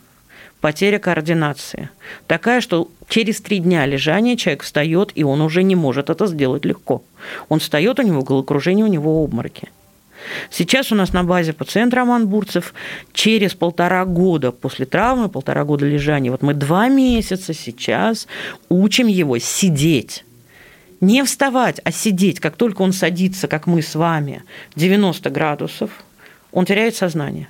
потеря 0.63 0.97
координации. 0.97 1.89
Такая, 2.25 2.61
что 2.61 2.89
через 3.09 3.41
три 3.41 3.59
дня 3.59 3.85
лежания 3.85 4.37
человек 4.37 4.63
встает, 4.63 5.11
и 5.13 5.25
он 5.25 5.41
уже 5.41 5.61
не 5.61 5.75
может 5.75 6.09
это 6.09 6.25
сделать 6.25 6.63
легко. 6.63 7.03
Он 7.49 7.59
встает, 7.59 7.99
у 7.99 8.01
него 8.01 8.21
головокружение, 8.21 8.85
у 8.85 8.87
него 8.87 9.21
обмороки. 9.21 9.67
Сейчас 10.49 10.93
у 10.93 10.95
нас 10.95 11.11
на 11.11 11.25
базе 11.25 11.51
пациент 11.51 11.93
Роман 11.93 12.27
Бурцев 12.27 12.73
через 13.11 13.53
полтора 13.55 14.05
года 14.05 14.53
после 14.53 14.85
травмы, 14.85 15.27
полтора 15.27 15.65
года 15.65 15.85
лежания, 15.85 16.31
вот 16.31 16.41
мы 16.41 16.53
два 16.53 16.87
месяца 16.87 17.53
сейчас 17.53 18.25
учим 18.69 19.07
его 19.07 19.39
сидеть. 19.39 20.23
Не 21.01 21.25
вставать, 21.25 21.81
а 21.83 21.91
сидеть. 21.91 22.39
Как 22.39 22.55
только 22.55 22.83
он 22.83 22.93
садится, 22.93 23.49
как 23.49 23.67
мы 23.67 23.81
с 23.81 23.95
вами, 23.95 24.43
90 24.77 25.29
градусов, 25.29 25.89
он 26.53 26.65
теряет 26.65 26.95
сознание. 26.95 27.49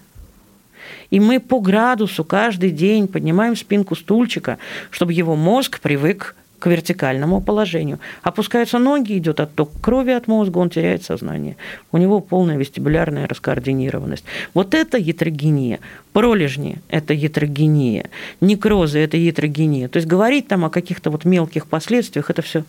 И 1.09 1.19
мы 1.19 1.39
по 1.39 1.59
градусу 1.59 2.23
каждый 2.23 2.71
день 2.71 3.07
поднимаем 3.07 3.55
спинку 3.55 3.95
стульчика, 3.95 4.57
чтобы 4.91 5.13
его 5.13 5.35
мозг 5.35 5.79
привык 5.79 6.35
к 6.63 6.67
вертикальному 6.67 7.41
положению. 7.41 7.99
Опускаются 8.21 8.79
ноги, 8.79 9.17
идет 9.17 9.41
отток 9.41 9.69
крови 9.81 10.11
от 10.11 10.27
мозга, 10.27 10.59
он 10.59 10.69
теряет 10.69 11.03
сознание. 11.03 11.57
У 11.91 11.97
него 11.97 12.21
полная 12.21 12.55
вестибулярная 12.55 13.27
раскоординированность. 13.27 14.23
Вот 14.53 14.73
это 14.73 14.97
ятрогения. 14.97 15.79
Пролежни– 16.13 16.77
это 16.87 17.13
ятрогения. 17.13 18.09
Некрозы– 18.39 18.99
это 18.99 19.17
ятрогения. 19.17 19.89
То 19.89 19.97
есть 19.97 20.07
говорить 20.07 20.47
там 20.47 20.63
о 20.63 20.69
каких-то 20.69 21.09
вот 21.09 21.25
мелких 21.25 21.67
последствиях, 21.67 22.29
это 22.29 22.41
все, 22.41 22.63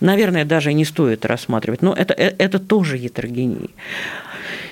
наверное, 0.00 0.46
даже 0.46 0.72
не 0.72 0.86
стоит 0.86 1.26
рассматривать. 1.26 1.82
Но 1.82 1.92
это, 1.92 2.14
э, 2.14 2.34
это 2.38 2.58
тоже 2.58 2.96
ятрогения. 2.96 3.68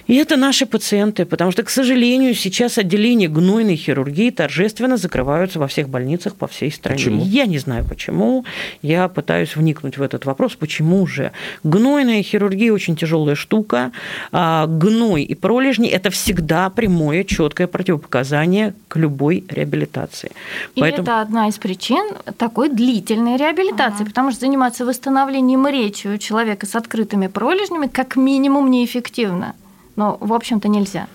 И 0.06 0.16
это 0.16 0.36
наши 0.36 0.66
пациенты, 0.66 1.24
потому 1.24 1.50
что, 1.50 1.62
к 1.62 1.70
сожалению, 1.70 2.34
сейчас 2.34 2.78
отделения 2.78 3.28
гнойной 3.28 3.76
хирургии 3.76 4.30
торжественно 4.30 4.96
закрываются 4.96 5.58
во 5.58 5.66
всех 5.66 5.88
больницах 5.88 6.34
по 6.34 6.46
всей 6.46 6.70
стране. 6.70 6.98
Почему? 6.98 7.24
Я 7.24 7.46
не 7.46 7.58
знаю 7.58 7.84
почему. 7.88 8.44
Я 8.82 9.08
пытаюсь 9.08 9.56
вникнуть 9.56 9.96
в 9.96 10.02
этот 10.02 10.26
вопрос. 10.26 10.54
Почему 10.56 11.06
же? 11.06 11.32
Гнойная 11.62 12.22
хирургия 12.22 12.72
очень 12.72 12.96
тяжелая 12.96 13.34
штука. 13.34 13.92
А 14.32 14.66
гной 14.66 15.22
и 15.22 15.34
пролежни– 15.34 15.88
это 15.90 16.10
всегда 16.10 16.68
прямое, 16.70 17.24
четкое 17.24 17.66
противопоказание 17.66 18.74
к 18.88 18.96
любой 18.96 19.44
реабилитации. 19.48 20.32
И 20.74 20.80
Поэтому... 20.80 21.02
это 21.04 21.20
одна 21.20 21.48
из 21.48 21.58
причин 21.58 22.04
такой 22.36 22.68
длительной 22.68 23.36
реабилитации, 23.36 24.02
ага. 24.02 24.06
потому 24.06 24.30
что 24.30 24.40
заниматься 24.40 24.84
восстановлением 24.84 25.66
речи 25.66 26.06
у 26.08 26.18
человека 26.18 26.66
с 26.66 26.74
открытыми 26.74 27.28
пролежнями 27.28 27.86
как 27.86 28.16
минимум 28.16 28.70
неэффективно 28.70 29.54
но, 29.96 30.16
в 30.20 30.32
общем-то, 30.32 30.68
нельзя 30.68 31.08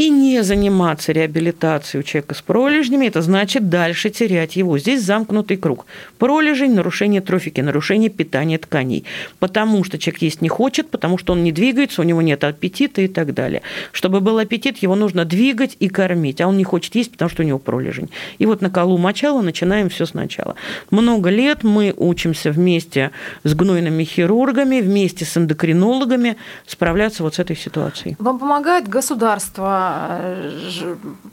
и 0.00 0.08
не 0.08 0.42
заниматься 0.42 1.12
реабилитацией 1.12 2.00
у 2.00 2.02
человека 2.02 2.34
с 2.34 2.40
пролежнями, 2.40 3.04
это 3.04 3.20
значит 3.20 3.68
дальше 3.68 4.08
терять 4.08 4.56
его. 4.56 4.78
Здесь 4.78 5.02
замкнутый 5.02 5.58
круг. 5.58 5.84
Пролежень, 6.18 6.72
нарушение 6.72 7.20
трофики, 7.20 7.60
нарушение 7.60 8.08
питания 8.08 8.56
тканей. 8.56 9.04
Потому 9.40 9.84
что 9.84 9.98
человек 9.98 10.22
есть 10.22 10.40
не 10.40 10.48
хочет, 10.48 10.88
потому 10.88 11.18
что 11.18 11.34
он 11.34 11.44
не 11.44 11.52
двигается, 11.52 12.00
у 12.00 12.04
него 12.04 12.22
нет 12.22 12.44
аппетита 12.44 13.02
и 13.02 13.08
так 13.08 13.34
далее. 13.34 13.60
Чтобы 13.92 14.20
был 14.20 14.38
аппетит, 14.38 14.78
его 14.78 14.94
нужно 14.96 15.26
двигать 15.26 15.76
и 15.80 15.90
кормить, 15.90 16.40
а 16.40 16.48
он 16.48 16.56
не 16.56 16.64
хочет 16.64 16.94
есть, 16.94 17.12
потому 17.12 17.28
что 17.28 17.42
у 17.42 17.46
него 17.46 17.58
пролежень. 17.58 18.08
И 18.38 18.46
вот 18.46 18.62
на 18.62 18.70
колу 18.70 18.96
мочала 18.96 19.42
начинаем 19.42 19.90
все 19.90 20.06
сначала. 20.06 20.54
Много 20.90 21.28
лет 21.28 21.62
мы 21.62 21.92
учимся 21.94 22.52
вместе 22.52 23.10
с 23.44 23.52
гнойными 23.52 24.04
хирургами, 24.04 24.80
вместе 24.80 25.26
с 25.26 25.36
эндокринологами 25.36 26.38
справляться 26.66 27.22
вот 27.22 27.34
с 27.34 27.38
этой 27.38 27.54
ситуацией. 27.54 28.16
Вам 28.18 28.38
помогает 28.38 28.88
государство 28.88 29.89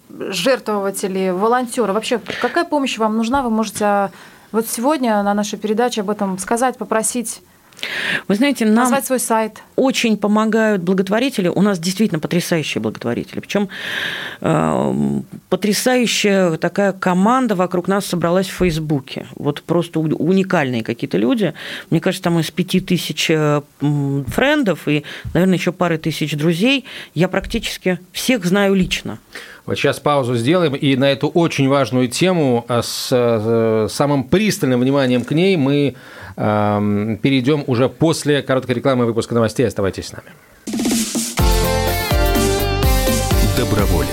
жертвователи, 0.10 1.30
волонтеры. 1.30 1.94
Вообще, 1.94 2.20
какая 2.42 2.66
помощь 2.66 2.98
вам 2.98 3.18
нужна? 3.18 3.42
Вы 3.42 3.50
можете 3.50 3.86
а, 3.86 4.12
вот 4.52 4.68
сегодня 4.68 5.22
на 5.24 5.34
нашей 5.34 5.60
передаче 5.60 6.02
об 6.02 6.10
этом 6.10 6.38
сказать, 6.38 6.78
попросить 6.78 7.42
вы 8.28 8.36
знаете, 8.36 8.66
нам 8.66 8.76
назвать 8.76 9.06
свой 9.06 9.20
сайт. 9.20 9.62
Очень 9.76 10.18
помогают 10.18 10.82
благотворители. 10.82 11.48
У 11.48 11.62
нас 11.62 11.80
действительно 11.80 12.20
потрясающие 12.20 12.82
благотворители. 12.82 13.40
Причем 13.40 13.70
э, 14.42 15.22
потрясающая 15.50 16.58
такая 16.58 16.94
команда 16.94 17.56
вокруг 17.56 17.88
нас 17.88 18.06
собралась 18.06 18.48
в 18.48 18.54
Фейсбуке. 18.54 19.28
Вот 19.36 19.62
просто 19.62 20.00
уникальные 20.00 20.84
какие-то 20.84 21.18
люди. 21.18 21.54
Мне 21.90 22.00
кажется, 22.00 22.24
там 22.24 22.40
из 22.40 22.52
пяти 22.52 22.80
тысяч 22.80 23.30
э, 23.30 23.62
френдов 23.80 24.88
и, 24.88 25.04
наверное, 25.34 25.58
еще 25.58 25.72
пары 25.72 25.98
тысяч 25.98 26.36
друзей. 26.36 26.86
Я 27.14 27.28
практически 27.28 28.00
всех 28.12 28.46
знаю 28.46 28.74
лично. 28.74 29.20
Вот 29.68 29.76
сейчас 29.76 30.00
паузу 30.00 30.38
сделаем, 30.38 30.76
и 30.76 30.96
на 30.96 31.12
эту 31.12 31.28
очень 31.28 31.68
важную 31.68 32.08
тему 32.08 32.64
а 32.70 32.82
с 32.82 33.10
э, 33.12 33.88
самым 33.92 34.24
пристальным 34.24 34.80
вниманием 34.80 35.26
к 35.26 35.32
ней 35.34 35.58
мы 35.58 35.96
эм, 36.38 37.18
перейдем 37.18 37.66
уже 37.68 37.90
после 37.90 38.42
короткой 38.42 38.76
рекламы 38.76 39.06
выпуска 39.06 39.36
новостей. 39.36 39.68
Оставайтесь 39.68 40.08
с 40.08 40.14
нами. 40.14 40.30
Доброволец. 43.58 44.08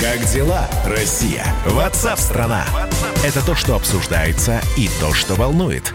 Как 0.00 0.20
дела, 0.32 0.68
Россия? 0.86 1.44
Ватсап-страна! 1.66 2.64
Это 3.24 3.46
то, 3.46 3.54
что 3.54 3.76
обсуждается 3.76 4.60
и 4.76 4.88
то, 5.00 5.14
что 5.14 5.34
волнует. 5.34 5.94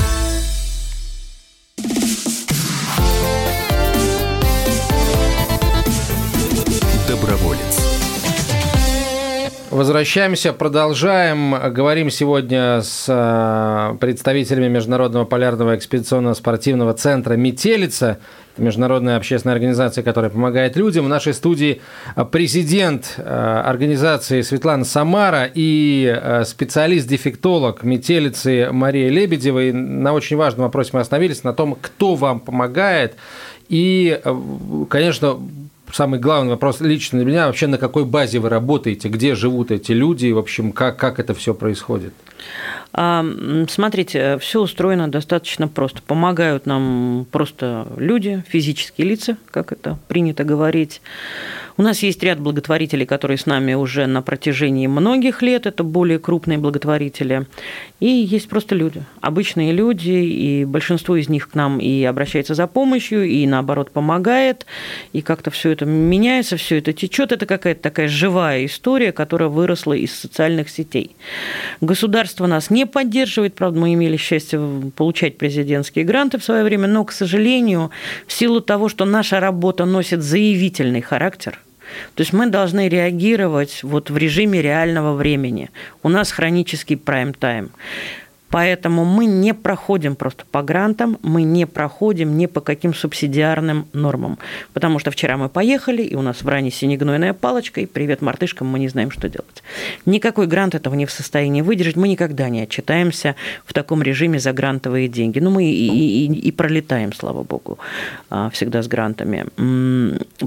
Возвращаемся, 9.81 10.53
продолжаем. 10.53 11.55
Говорим 11.73 12.11
сегодня 12.11 12.83
с 12.83 13.05
э, 13.07 13.97
представителями 13.97 14.67
Международного 14.67 15.25
полярного 15.25 15.75
экспедиционно-спортивного 15.75 16.93
центра 16.93 17.33
«Метелица». 17.33 18.19
Это 18.53 18.61
международная 18.61 19.17
общественная 19.17 19.55
организация, 19.55 20.03
которая 20.03 20.29
помогает 20.29 20.75
людям. 20.75 21.05
В 21.05 21.09
нашей 21.09 21.33
студии 21.33 21.81
президент 22.31 23.15
э, 23.17 23.23
организации 23.23 24.41
Светлана 24.43 24.85
Самара 24.85 25.49
и 25.51 26.15
э, 26.15 26.43
специалист-дефектолог 26.45 27.81
«Метелицы» 27.81 28.69
Мария 28.71 29.09
Лебедева. 29.09 29.63
И 29.63 29.71
на 29.71 30.13
очень 30.13 30.37
важном 30.37 30.65
вопросе 30.65 30.91
мы 30.93 30.99
остановились, 30.99 31.43
на 31.43 31.53
том, 31.53 31.75
кто 31.81 32.13
вам 32.13 32.39
помогает. 32.39 33.15
И, 33.67 34.21
конечно, 34.89 35.39
самый 35.93 36.19
главный 36.19 36.51
вопрос 36.51 36.81
лично 36.81 37.19
для 37.19 37.27
меня, 37.27 37.47
вообще 37.47 37.67
на 37.67 37.77
какой 37.77 38.05
базе 38.05 38.39
вы 38.39 38.49
работаете, 38.49 39.09
где 39.09 39.35
живут 39.35 39.71
эти 39.71 39.91
люди, 39.91 40.27
и, 40.27 40.33
в 40.33 40.37
общем, 40.37 40.71
как, 40.71 40.97
как 40.97 41.19
это 41.19 41.33
все 41.33 41.53
происходит? 41.53 42.13
Смотрите, 42.93 44.37
все 44.39 44.61
устроено 44.61 45.09
достаточно 45.09 45.67
просто. 45.67 46.01
Помогают 46.01 46.65
нам 46.65 47.25
просто 47.31 47.87
люди, 47.95 48.43
физические 48.49 49.07
лица, 49.07 49.37
как 49.49 49.71
это 49.71 49.97
принято 50.07 50.43
говорить. 50.43 51.01
У 51.77 51.81
нас 51.83 52.03
есть 52.03 52.21
ряд 52.23 52.39
благотворителей, 52.39 53.05
которые 53.05 53.37
с 53.37 53.45
нами 53.45 53.73
уже 53.73 54.05
на 54.05 54.21
протяжении 54.21 54.87
многих 54.87 55.41
лет, 55.41 55.65
это 55.65 55.83
более 55.83 56.19
крупные 56.19 56.57
благотворители. 56.57 57.47
И 57.99 58.07
есть 58.07 58.49
просто 58.49 58.75
люди, 58.75 59.03
обычные 59.21 59.71
люди, 59.71 60.09
и 60.09 60.65
большинство 60.65 61.15
из 61.15 61.29
них 61.29 61.49
к 61.49 61.55
нам 61.55 61.79
и 61.79 62.03
обращается 62.03 62.55
за 62.55 62.67
помощью, 62.67 63.23
и 63.25 63.45
наоборот 63.45 63.91
помогает, 63.91 64.65
и 65.13 65.21
как-то 65.21 65.51
все 65.51 65.71
это 65.71 65.85
меняется, 65.85 66.57
все 66.57 66.79
это 66.79 66.93
течет. 66.93 67.31
Это 67.31 67.45
какая-то 67.45 67.81
такая 67.81 68.07
живая 68.07 68.65
история, 68.65 69.11
которая 69.11 69.49
выросла 69.49 69.93
из 69.93 70.13
социальных 70.13 70.69
сетей. 70.69 71.15
Государство 71.79 72.47
нас 72.47 72.69
не 72.69 72.85
поддерживает, 72.85 73.55
правда, 73.55 73.79
мы 73.79 73.93
имели 73.93 74.17
счастье 74.17 74.59
получать 74.95 75.37
президентские 75.37 76.05
гранты 76.05 76.37
в 76.37 76.43
свое 76.43 76.63
время, 76.63 76.87
но, 76.87 77.05
к 77.05 77.11
сожалению, 77.11 77.91
в 78.27 78.33
силу 78.33 78.61
того, 78.61 78.89
что 78.89 79.05
наша 79.05 79.39
работа 79.39 79.85
носит 79.85 80.21
заявительный 80.21 81.01
характер– 81.01 81.59
то 82.15 82.21
есть 82.21 82.33
мы 82.33 82.47
должны 82.47 82.89
реагировать 82.89 83.83
вот 83.83 84.09
в 84.09 84.17
режиме 84.17 84.61
реального 84.61 85.13
времени. 85.13 85.69
У 86.03 86.09
нас 86.09 86.31
хронический 86.31 86.95
прайм-тайм. 86.95 87.71
Поэтому 88.51 89.05
мы 89.05 89.25
не 89.25 89.53
проходим 89.53 90.15
просто 90.15 90.43
по 90.51 90.61
грантам, 90.61 91.17
мы 91.23 91.43
не 91.43 91.65
проходим 91.65 92.37
ни 92.37 92.45
по 92.45 92.61
каким 92.61 92.93
субсидиарным 92.93 93.87
нормам. 93.93 94.37
Потому 94.73 94.99
что 94.99 95.09
вчера 95.11 95.37
мы 95.37 95.49
поехали, 95.49 96.01
и 96.01 96.15
у 96.15 96.21
нас 96.21 96.41
в 96.41 96.47
ране 96.47 96.69
синегнойная 96.71 97.33
палочка, 97.33 97.81
и 97.81 97.85
привет 97.85 98.21
мартышкам, 98.21 98.67
мы 98.67 98.79
не 98.79 98.89
знаем, 98.89 99.11
что 99.11 99.29
делать. 99.29 99.63
Никакой 100.05 100.47
грант 100.47 100.75
этого 100.75 100.95
не 100.95 101.05
в 101.05 101.11
состоянии 101.11 101.61
выдержать, 101.61 101.95
мы 101.95 102.07
никогда 102.07 102.49
не 102.49 102.61
отчитаемся 102.61 103.35
в 103.65 103.73
таком 103.73 104.03
режиме 104.03 104.39
за 104.39 104.51
грантовые 104.51 105.07
деньги. 105.07 105.39
Ну, 105.39 105.49
мы 105.49 105.63
и, 105.63 106.25
и, 106.25 106.33
и 106.33 106.51
пролетаем, 106.51 107.13
слава 107.13 107.43
богу, 107.43 107.79
а, 108.29 108.49
всегда 108.49 108.81
с 108.81 108.87
грантами. 108.87 109.45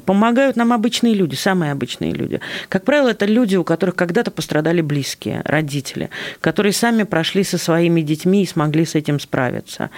Помогают 0.05 0.57
нам 0.57 0.73
обычные 0.73 1.15
люди, 1.15 1.35
самые 1.35 1.73
обычные 1.73 2.13
люди. 2.13 2.41
Как 2.69 2.85
правило, 2.85 3.09
это 3.09 3.25
люди, 3.25 3.57
у 3.57 3.65
которых 3.65 3.95
когда-то 3.95 4.31
пострадали 4.31 4.83
близкие, 4.83 5.41
родители, 5.45 6.11
которые 6.41 6.73
сами 6.73 7.05
прошли 7.05 7.45
со 7.45 7.59
своими 7.59 7.94
своими 7.95 8.03
детьми 8.03 8.43
и 8.43 8.47
смогли 8.47 8.85
с 8.85 8.95
этим 8.95 9.21
справиться. 9.21 9.91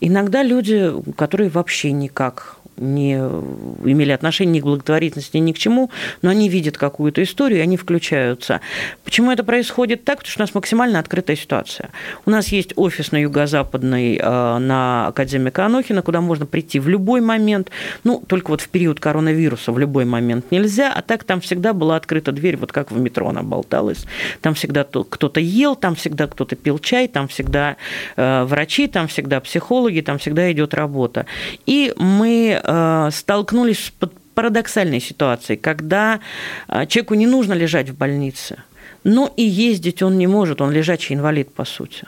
Иногда 0.00 0.42
люди, 0.42 0.92
которые 1.16 1.50
вообще 1.50 1.92
никак 1.92 2.56
не 2.76 3.14
имели 3.14 4.12
отношения 4.12 4.52
ни 4.52 4.60
к 4.60 4.64
благотворительности, 4.64 5.36
ни 5.38 5.52
к 5.52 5.58
чему, 5.58 5.90
но 6.22 6.30
они 6.30 6.48
видят 6.48 6.76
какую-то 6.78 7.22
историю, 7.22 7.60
и 7.60 7.62
они 7.62 7.76
включаются. 7.76 8.60
Почему 9.04 9.30
это 9.30 9.44
происходит 9.44 10.04
так? 10.04 10.18
Потому 10.18 10.30
что 10.30 10.40
у 10.40 10.44
нас 10.44 10.54
максимально 10.54 10.98
открытая 10.98 11.36
ситуация. 11.36 11.90
У 12.26 12.30
нас 12.30 12.48
есть 12.48 12.72
офис 12.76 13.12
на 13.12 13.18
юго-западной, 13.18 14.16
э, 14.16 14.58
на 14.58 15.08
Академика 15.08 15.66
Анохина, 15.66 16.02
куда 16.02 16.20
можно 16.20 16.46
прийти 16.46 16.80
в 16.80 16.88
любой 16.88 17.20
момент. 17.20 17.70
Ну, 18.04 18.22
только 18.26 18.50
вот 18.50 18.60
в 18.60 18.68
период 18.68 19.00
коронавируса 19.00 19.72
в 19.72 19.78
любой 19.78 20.04
момент 20.04 20.50
нельзя, 20.50 20.92
а 20.92 21.02
так 21.02 21.24
там 21.24 21.40
всегда 21.40 21.72
была 21.72 21.96
открыта 21.96 22.32
дверь, 22.32 22.56
вот 22.56 22.72
как 22.72 22.90
в 22.90 22.98
метро 22.98 23.28
она 23.28 23.42
болталась. 23.42 24.04
Там 24.40 24.54
всегда 24.54 24.84
кто-то 24.84 25.40
ел, 25.40 25.76
там 25.76 25.94
всегда 25.94 26.26
кто-то 26.26 26.56
пил 26.56 26.78
чай, 26.78 27.08
там 27.08 27.28
всегда 27.28 27.76
э, 28.16 28.44
врачи, 28.44 28.86
там 28.86 29.08
всегда 29.08 29.40
психологи, 29.40 30.00
там 30.00 30.18
всегда 30.18 30.50
идет 30.52 30.74
работа. 30.74 31.26
И 31.66 31.92
мы 31.96 32.60
Э, 32.66 33.10
столкнулись 33.12 33.78
с 33.78 33.92
парадоксальной 34.34 35.00
ситуацией, 35.00 35.58
когда 35.58 36.20
э, 36.68 36.86
человеку 36.86 37.14
не 37.14 37.26
нужно 37.26 37.52
лежать 37.52 37.90
в 37.90 37.96
больнице, 37.96 38.56
но 39.04 39.30
и 39.36 39.42
ездить 39.42 40.02
он 40.02 40.16
не 40.16 40.26
может, 40.26 40.60
он 40.60 40.70
лежачий 40.70 41.14
инвалид, 41.14 41.52
по 41.52 41.64
сути. 41.64 42.06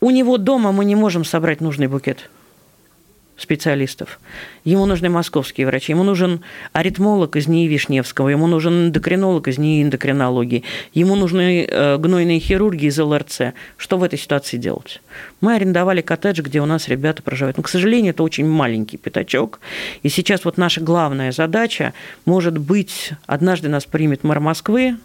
У 0.00 0.10
него 0.10 0.38
дома 0.38 0.72
мы 0.72 0.84
не 0.84 0.96
можем 0.96 1.24
собрать 1.24 1.60
нужный 1.60 1.86
букет 1.86 2.30
специалистов. 3.36 4.18
Ему 4.64 4.86
нужны 4.86 5.08
московские 5.08 5.66
врачи, 5.66 5.92
ему 5.92 6.02
нужен 6.02 6.40
аритмолог 6.72 7.36
из 7.36 7.46
НИИ 7.48 7.68
Вишневского, 7.68 8.30
ему 8.30 8.46
нужен 8.46 8.88
эндокринолог 8.88 9.48
из 9.48 9.58
НИИ 9.58 9.82
эндокринологии, 9.82 10.64
ему 10.94 11.16
нужны 11.16 11.66
э, 11.68 11.98
гнойные 11.98 12.40
хирурги 12.40 12.86
из 12.86 12.98
ЛРЦ. 12.98 13.52
Что 13.76 13.98
в 13.98 14.02
этой 14.02 14.18
ситуации 14.18 14.56
делать? 14.56 15.02
Мы 15.40 15.54
арендовали 15.54 16.00
коттедж, 16.00 16.40
где 16.40 16.60
у 16.60 16.66
нас 16.66 16.88
ребята 16.88 17.22
проживают. 17.22 17.58
Но, 17.58 17.62
к 17.62 17.68
сожалению, 17.68 18.10
это 18.10 18.22
очень 18.22 18.46
маленький 18.46 18.96
пятачок. 18.96 19.60
И 20.02 20.08
сейчас 20.08 20.44
вот 20.44 20.56
наша 20.56 20.80
главная 20.80 21.32
задача, 21.32 21.92
может 22.24 22.56
быть, 22.58 23.12
однажды 23.26 23.68
нас 23.68 23.84
примет 23.84 24.24
мэр 24.24 24.40
Москвы, 24.40 24.96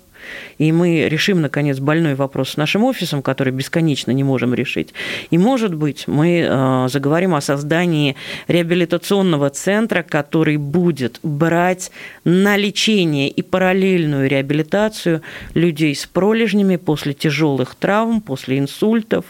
и 0.57 0.71
мы 0.71 1.07
решим, 1.09 1.41
наконец, 1.41 1.79
больной 1.79 2.15
вопрос 2.15 2.51
с 2.51 2.57
нашим 2.57 2.83
офисом, 2.83 3.21
который 3.21 3.53
бесконечно 3.53 4.11
не 4.11 4.23
можем 4.23 4.53
решить. 4.53 4.93
И, 5.29 5.37
может 5.37 5.73
быть, 5.73 6.07
мы 6.07 6.45
э, 6.47 6.87
заговорим 6.89 7.35
о 7.35 7.41
создании 7.41 8.15
реабилитационного 8.47 9.49
центра, 9.49 10.03
который 10.03 10.57
будет 10.57 11.19
брать 11.23 11.91
на 12.23 12.57
лечение 12.57 13.29
и 13.29 13.41
параллельную 13.41 14.29
реабилитацию 14.29 15.21
людей 15.53 15.95
с 15.95 16.05
пролежнями 16.05 16.75
после 16.75 17.13
тяжелых 17.13 17.75
травм, 17.75 18.21
после 18.21 18.59
инсультов 18.59 19.25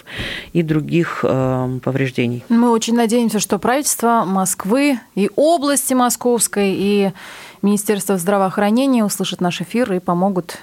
и 0.54 0.62
других 0.62 1.24
э, 1.24 1.80
повреждений. 1.84 2.44
Мы 2.50 2.72
очень 2.72 2.96
надеемся, 2.96 3.40
что 3.40 3.60
правительство 3.60 4.24
Москвы 4.26 5.00
и 5.16 5.30
области 5.36 5.94
Московской, 5.94 6.74
и 6.76 7.12
Министерство 7.62 8.18
здравоохранения 8.18 9.04
услышат 9.04 9.42
наш 9.42 9.62
эфир 9.62 9.94
и 9.94 10.00
помогут 10.00 10.58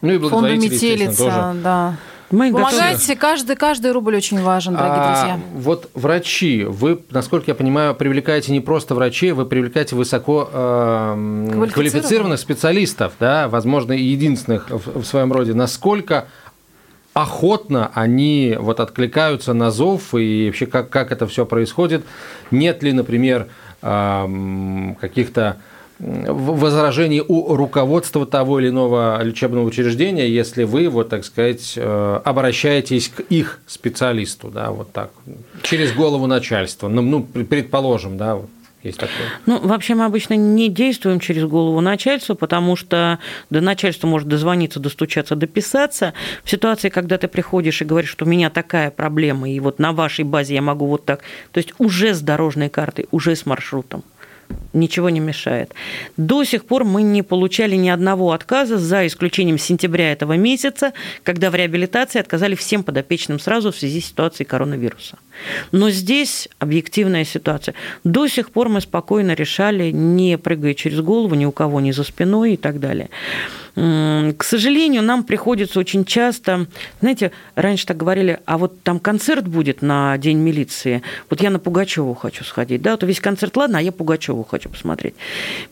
ну 0.00 0.12
и 0.12 0.18
фонду 0.18 0.54
Метелица, 0.54 1.24
тоже. 1.24 1.60
да. 1.62 1.96
Мы 2.30 2.52
Помогайте, 2.52 3.14
готовы. 3.14 3.16
каждый, 3.16 3.56
каждый 3.56 3.92
рубль 3.92 4.16
очень 4.16 4.42
важен, 4.42 4.74
дорогие 4.74 5.00
а, 5.00 5.12
друзья. 5.12 5.40
Вот 5.54 5.90
врачи, 5.94 6.62
вы, 6.64 7.00
насколько 7.10 7.50
я 7.50 7.54
понимаю, 7.54 7.94
привлекаете 7.94 8.52
не 8.52 8.60
просто 8.60 8.94
врачей, 8.94 9.32
вы 9.32 9.46
привлекаете 9.46 9.96
высоко 9.96 10.48
э, 10.52 11.68
квалифицированных 11.72 12.38
специалистов, 12.38 13.14
да, 13.18 13.48
возможно, 13.48 13.92
единственных 13.92 14.68
в, 14.68 15.00
в 15.00 15.06
своем 15.06 15.32
роде. 15.32 15.54
Насколько 15.54 16.26
охотно 17.14 17.90
они 17.94 18.56
вот 18.58 18.80
откликаются 18.80 19.54
на 19.54 19.70
зов 19.70 20.14
и 20.14 20.46
вообще 20.46 20.66
как, 20.66 20.90
как 20.90 21.12
это 21.12 21.26
все 21.26 21.46
происходит? 21.46 22.04
Нет 22.50 22.82
ли, 22.82 22.92
например, 22.92 23.48
э, 23.80 24.94
каких-то 25.00 25.56
возражений 25.98 27.22
у 27.26 27.56
руководства 27.56 28.24
того 28.24 28.60
или 28.60 28.68
иного 28.68 29.20
лечебного 29.22 29.64
учреждения, 29.64 30.28
если 30.28 30.64
вы, 30.64 30.88
вот 30.88 31.08
так 31.08 31.24
сказать, 31.24 31.74
э, 31.76 32.20
обращаетесь 32.24 33.08
к 33.08 33.20
их 33.20 33.60
специалисту, 33.66 34.48
да, 34.48 34.70
вот 34.70 34.92
так, 34.92 35.10
через 35.62 35.92
голову 35.92 36.26
начальства, 36.26 36.88
ну, 36.88 37.02
ну 37.02 37.22
предположим, 37.24 38.16
да, 38.16 38.36
вот. 38.36 38.50
Есть 38.84 38.98
такое? 38.98 39.16
Ну, 39.46 39.58
вообще 39.58 39.96
мы 39.96 40.04
обычно 40.04 40.34
не 40.34 40.68
действуем 40.68 41.18
через 41.18 41.44
голову 41.46 41.80
начальства, 41.80 42.34
потому 42.34 42.76
что 42.76 43.18
до 43.50 43.60
начальства 43.60 44.06
может 44.06 44.28
дозвониться, 44.28 44.78
достучаться, 44.78 45.34
дописаться. 45.34 46.14
В 46.44 46.50
ситуации, 46.50 46.88
когда 46.88 47.18
ты 47.18 47.26
приходишь 47.26 47.82
и 47.82 47.84
говоришь, 47.84 48.10
что 48.10 48.24
у 48.24 48.28
меня 48.28 48.50
такая 48.50 48.92
проблема, 48.92 49.50
и 49.50 49.58
вот 49.58 49.80
на 49.80 49.92
вашей 49.92 50.24
базе 50.24 50.54
я 50.54 50.62
могу 50.62 50.86
вот 50.86 51.04
так, 51.04 51.22
то 51.50 51.58
есть 51.58 51.74
уже 51.78 52.14
с 52.14 52.20
дорожной 52.20 52.68
картой, 52.68 53.08
уже 53.10 53.34
с 53.34 53.46
маршрутом 53.46 54.04
ничего 54.72 55.10
не 55.10 55.20
мешает. 55.20 55.72
До 56.16 56.44
сих 56.44 56.64
пор 56.64 56.84
мы 56.84 57.02
не 57.02 57.22
получали 57.22 57.76
ни 57.76 57.88
одного 57.88 58.32
отказа, 58.32 58.78
за 58.78 59.06
исключением 59.06 59.58
сентября 59.58 60.12
этого 60.12 60.34
месяца, 60.36 60.92
когда 61.22 61.50
в 61.50 61.54
реабилитации 61.54 62.20
отказали 62.20 62.54
всем 62.54 62.82
подопечным 62.82 63.40
сразу 63.40 63.72
в 63.72 63.76
связи 63.76 64.00
с 64.00 64.06
ситуацией 64.06 64.46
коронавируса. 64.46 65.18
Но 65.72 65.90
здесь 65.90 66.48
объективная 66.58 67.24
ситуация. 67.24 67.74
До 68.04 68.26
сих 68.28 68.50
пор 68.50 68.68
мы 68.68 68.80
спокойно 68.80 69.34
решали, 69.34 69.90
не 69.90 70.38
прыгая 70.38 70.74
через 70.74 71.00
голову 71.00 71.34
ни 71.34 71.44
у 71.44 71.52
кого, 71.52 71.80
ни 71.80 71.90
за 71.92 72.04
спиной 72.04 72.54
и 72.54 72.56
так 72.56 72.80
далее. 72.80 73.08
К 73.78 74.42
сожалению, 74.42 75.02
нам 75.02 75.22
приходится 75.22 75.78
очень 75.78 76.04
часто, 76.04 76.66
знаете, 77.00 77.30
раньше 77.54 77.86
так 77.86 77.96
говорили, 77.96 78.40
а 78.44 78.58
вот 78.58 78.82
там 78.82 78.98
концерт 78.98 79.46
будет 79.46 79.82
на 79.82 80.18
День 80.18 80.38
милиции, 80.38 81.02
вот 81.30 81.40
я 81.42 81.50
на 81.50 81.60
Пугачеву 81.60 82.14
хочу 82.14 82.42
сходить, 82.42 82.82
да, 82.82 82.96
то 82.96 83.06
весь 83.06 83.20
концерт, 83.20 83.56
ладно, 83.56 83.78
а 83.78 83.82
я 83.82 83.92
Пугачеву 83.92 84.42
хочу 84.42 84.68
посмотреть. 84.68 85.14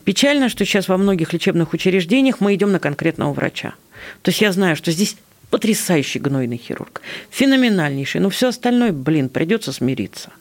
Печально, 0.05 0.47
что 0.47 0.63
сейчас 0.63 0.87
во 0.87 0.95
многих 0.95 1.33
лечебных 1.33 1.73
учреждениях 1.73 2.39
мы 2.39 2.55
идем 2.55 2.71
на 2.71 2.79
конкретного 2.79 3.33
врача. 3.33 3.73
То 4.21 4.29
есть 4.29 4.39
я 4.39 4.53
знаю, 4.53 4.77
что 4.77 4.91
здесь 4.91 5.17
потрясающий 5.49 6.19
гнойный 6.19 6.57
хирург, 6.57 7.01
феноменальнейший, 7.29 8.21
но 8.21 8.29
все 8.29 8.49
остальное, 8.49 8.93
блин, 8.93 9.27
придется 9.27 9.73
смириться. 9.73 10.31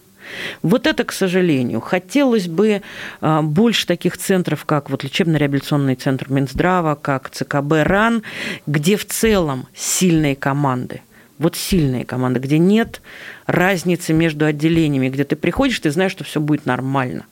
Вот 0.63 0.87
это, 0.87 1.05
к 1.05 1.13
сожалению, 1.13 1.81
хотелось 1.81 2.49
бы 2.49 2.83
а, 3.21 3.43
больше 3.43 3.87
таких 3.87 4.19
центров, 4.19 4.65
как 4.65 4.91
вот 4.91 5.05
лечебно-реабилитационный 5.05 5.95
центр 5.95 6.31
Минздрава, 6.31 6.95
как 6.95 7.31
ЦКБ 7.31 7.73
РАН, 7.85 8.23
где 8.67 8.97
в 8.97 9.07
целом 9.07 9.67
сильные 9.75 10.37
команды. 10.37 11.03
Вот 11.39 11.55
сильные 11.55 12.05
команды, 12.05 12.41
где 12.41 12.59
нет 12.59 13.03
разницы 13.47 14.13
между 14.15 14.47
отделениями, 14.47 15.11
где 15.11 15.25
ты 15.25 15.37
приходишь, 15.37 15.81
ты 15.81 15.91
знаешь, 15.91 16.13
что 16.13 16.25
все 16.25 16.41
будет 16.41 16.65
нормально. 16.65 17.27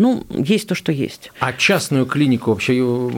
Ну, 0.00 0.24
есть 0.30 0.66
то, 0.66 0.74
что 0.74 0.92
есть. 0.92 1.30
А 1.40 1.52
частную 1.52 2.06
клинику 2.06 2.52
вообще 2.52 2.74
э, 2.78 3.10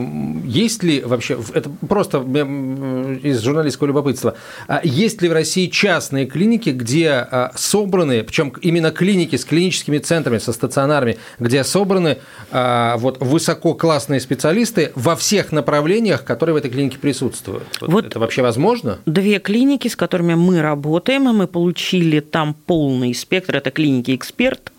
есть 0.43 0.83
ли 0.83 0.99
вообще, 0.99 1.39
это 1.53 1.69
просто 1.87 2.17
из 2.17 3.41
журналистского 3.41 3.87
любопытства, 3.87 4.35
а 4.67 4.81
есть 4.83 5.21
ли 5.21 5.29
в 5.29 5.31
России 5.31 5.67
частные 5.67 6.25
клиники, 6.25 6.71
где 6.71 7.09
а, 7.09 7.53
собраны, 7.55 8.21
причем 8.23 8.49
именно 8.59 8.91
клиники 8.91 9.37
с 9.37 9.45
клиническими 9.45 9.97
центрами, 9.97 10.39
со 10.39 10.51
стационарами, 10.51 11.17
где 11.39 11.63
собраны 11.63 12.17
а, 12.51 12.97
вот 12.97 13.17
высококлассные 13.21 14.19
специалисты 14.19 14.91
во 14.95 15.15
всех 15.15 15.53
направлениях, 15.53 16.25
которые 16.25 16.55
в 16.55 16.57
этой 16.57 16.69
клинике 16.69 16.97
присутствуют? 16.97 17.63
Вот 17.79 18.03
вот 18.03 18.05
это 18.07 18.19
вообще 18.19 18.41
возможно? 18.41 18.99
Две 19.05 19.39
клиники, 19.39 19.87
с 19.87 19.95
которыми 19.95 20.33
мы 20.33 20.61
работаем, 20.61 21.29
и 21.29 21.31
мы 21.31 21.47
получили 21.47 22.19
там 22.19 22.53
полный 22.53 23.13
спектр, 23.13 23.55
это 23.55 23.71
клиники 23.71 24.13
«Эксперт», 24.13 24.72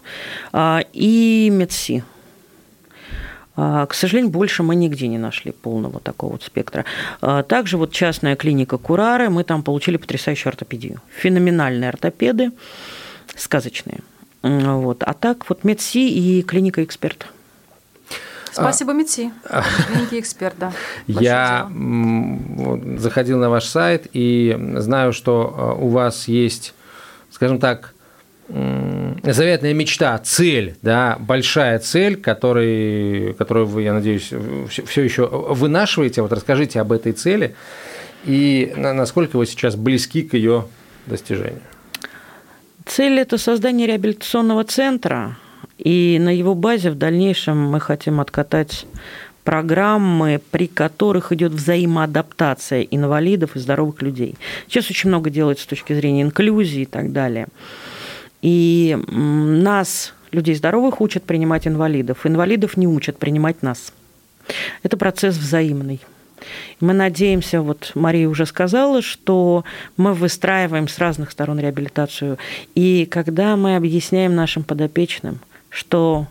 и 0.93 1.49
МедСи. 1.53 2.05
К 3.57 3.91
сожалению, 3.93 4.33
больше 4.33 4.65
мы 4.65 4.75
нигде 4.75 5.07
не 5.07 5.19
нашли 5.19 5.53
полного 5.53 6.01
такого 6.01 6.33
вот 6.33 6.43
спектра. 6.43 6.85
Также 7.21 7.77
вот 7.77 7.93
частная 7.93 8.35
клиника 8.35 8.79
Курары, 8.79 9.31
мы 9.31 9.45
там 9.45 9.63
получили 9.63 9.97
потрясающую 9.97 10.51
ортопедию. 10.51 11.01
Феноменальные 11.17 11.91
ортопеды, 11.91 12.51
сказочные. 13.37 14.01
Вот. 14.43 15.05
А 15.05 15.15
так 15.15 15.49
вот 15.49 15.63
МедСи 15.63 16.01
и 16.01 16.43
клиника 16.43 16.83
«Эксперт». 16.83 17.29
Спасибо, 18.55 18.93
а, 18.93 18.95
МИДСИ, 18.95 19.33
клиники 19.89 20.21
«Эксперт», 20.21 20.55
да. 20.59 20.73
Я 21.09 21.69
заходил 22.99 23.39
на 23.39 23.51
ваш 23.51 23.65
сайт 23.65 24.07
и 24.13 24.57
знаю, 24.77 25.13
что 25.13 25.77
у 25.81 25.89
вас 25.89 26.29
есть, 26.29 26.73
скажем 27.31 27.59
так, 27.59 27.94
заветная 28.49 29.73
мечта, 29.73 30.19
цель, 30.19 30.77
да, 30.83 31.17
большая 31.19 31.79
цель, 31.79 32.17
который, 32.17 33.35
которую 33.35 33.67
вы, 33.67 33.83
я 33.83 33.93
надеюсь, 33.93 34.31
все 34.69 35.03
еще 35.03 35.27
вынашиваете. 35.27 36.23
Вот 36.23 36.33
расскажите 36.33 36.81
об 36.81 36.93
этой 36.93 37.13
цели 37.13 37.55
и 38.25 38.73
насколько 38.77 39.37
вы 39.37 39.47
сейчас 39.47 39.77
близки 39.77 40.23
к 40.23 40.35
ее 40.35 40.67
достижению. 41.07 41.61
Цель– 42.87 43.19
это 43.21 43.39
создание 43.39 43.87
реабилитационного 43.87 44.65
центра, 44.65 45.39
и 45.79 46.19
на 46.21 46.29
его 46.29 46.55
базе 46.55 46.91
в 46.91 46.97
дальнейшем 46.97 47.59
мы 47.59 47.81
хотим 47.81 48.21
откатать 48.21 48.87
программы, 49.43 50.41
при 50.51 50.67
которых 50.67 51.33
идет 51.33 51.53
взаимоадаптация 51.53 52.83
инвалидов 52.83 53.57
и 53.57 53.59
здоровых 53.59 54.03
людей. 54.03 54.37
Сейчас 54.69 54.91
очень 54.91 55.09
много 55.09 55.31
делается 55.31 55.65
с 55.65 55.67
точки 55.67 55.93
зрения 55.93 56.23
инклюзии 56.23 56.83
и 56.83 56.87
так 56.87 57.13
далее. 57.13 57.49
И 58.45 58.99
нас, 59.09 60.13
людей 60.31 60.55
здоровых, 60.55 61.01
учат 61.01 61.23
принимать 61.25 61.67
инвалидов. 61.67 62.27
Инвалидов 62.27 62.77
не 62.77 62.87
учат 62.87 63.17
принимать 63.17 63.63
нас. 63.63 63.91
Это 64.83 64.99
процесс 64.99 65.39
взаимный. 65.39 66.03
Мы 66.79 66.93
надеемся, 66.93 67.63
вот 67.63 67.93
Мария 67.95 68.29
уже 68.29 68.45
сказала, 68.45 69.01
что 69.01 69.65
мы 69.97 70.13
выстраиваем 70.13 70.89
с 70.89 70.99
разных 70.99 71.31
сторон 71.31 71.59
реабилитацию. 71.59 72.37
И 72.75 73.07
когда 73.07 73.57
мы 73.57 73.77
объясняем 73.77 74.35
нашим 74.35 74.63
подопечным, 74.63 75.41
что 75.71 76.27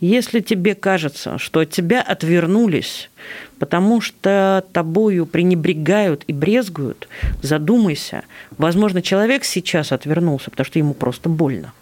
если 0.00 0.40
тебе 0.40 0.74
кажется, 0.74 1.38
что 1.38 1.60
от 1.60 1.70
тебя 1.70 2.02
отвернулись, 2.02 3.10
потому 3.58 4.00
что 4.00 4.64
тобою 4.72 5.26
пренебрегают 5.26 6.24
и 6.26 6.32
брезгуют, 6.32 7.08
задумайся. 7.42 8.24
Возможно, 8.58 9.02
человек 9.02 9.44
сейчас 9.44 9.92
отвернулся, 9.92 10.50
потому 10.50 10.66
что 10.66 10.78
ему 10.78 10.94
просто 10.94 11.28
больно. 11.28 11.72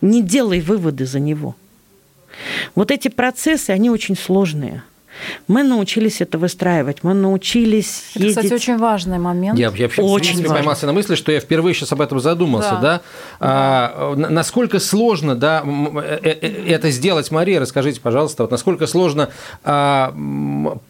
Не 0.00 0.22
делай 0.22 0.60
выводы 0.60 1.06
за 1.06 1.20
него. 1.20 1.54
Вот 2.74 2.90
эти 2.90 3.08
процессы, 3.08 3.70
они 3.70 3.90
очень 3.90 4.16
сложные– 4.16 4.82
мы 5.48 5.62
научились 5.62 6.20
это 6.20 6.38
выстраивать, 6.38 7.02
мы 7.02 7.14
научились 7.14 8.02
это, 8.14 8.24
ездить... 8.24 8.44
кстати, 8.44 8.54
очень 8.54 8.78
важный 8.78 9.18
момент. 9.18 9.58
Я, 9.58 9.72
я 9.74 9.86
очень 9.86 9.92
в 9.92 10.16
принципе, 10.16 10.48
поймался 10.48 10.86
на 10.86 10.92
мысли, 10.92 11.14
что 11.14 11.32
я 11.32 11.40
впервые 11.40 11.74
сейчас 11.74 11.92
об 11.92 12.00
этом 12.00 12.20
задумался, 12.20 12.72
да? 12.72 12.80
да? 12.80 13.00
А, 13.40 14.14
насколько 14.16 14.78
сложно, 14.78 15.34
да, 15.34 15.62
э, 15.64 16.18
э, 16.22 16.38
э, 16.40 16.72
это 16.72 16.90
сделать, 16.90 17.30
Мария, 17.30 17.60
расскажите, 17.60 18.00
пожалуйста, 18.00 18.44
вот 18.44 18.50
насколько 18.50 18.86
сложно 18.86 19.30
а, 19.64 20.14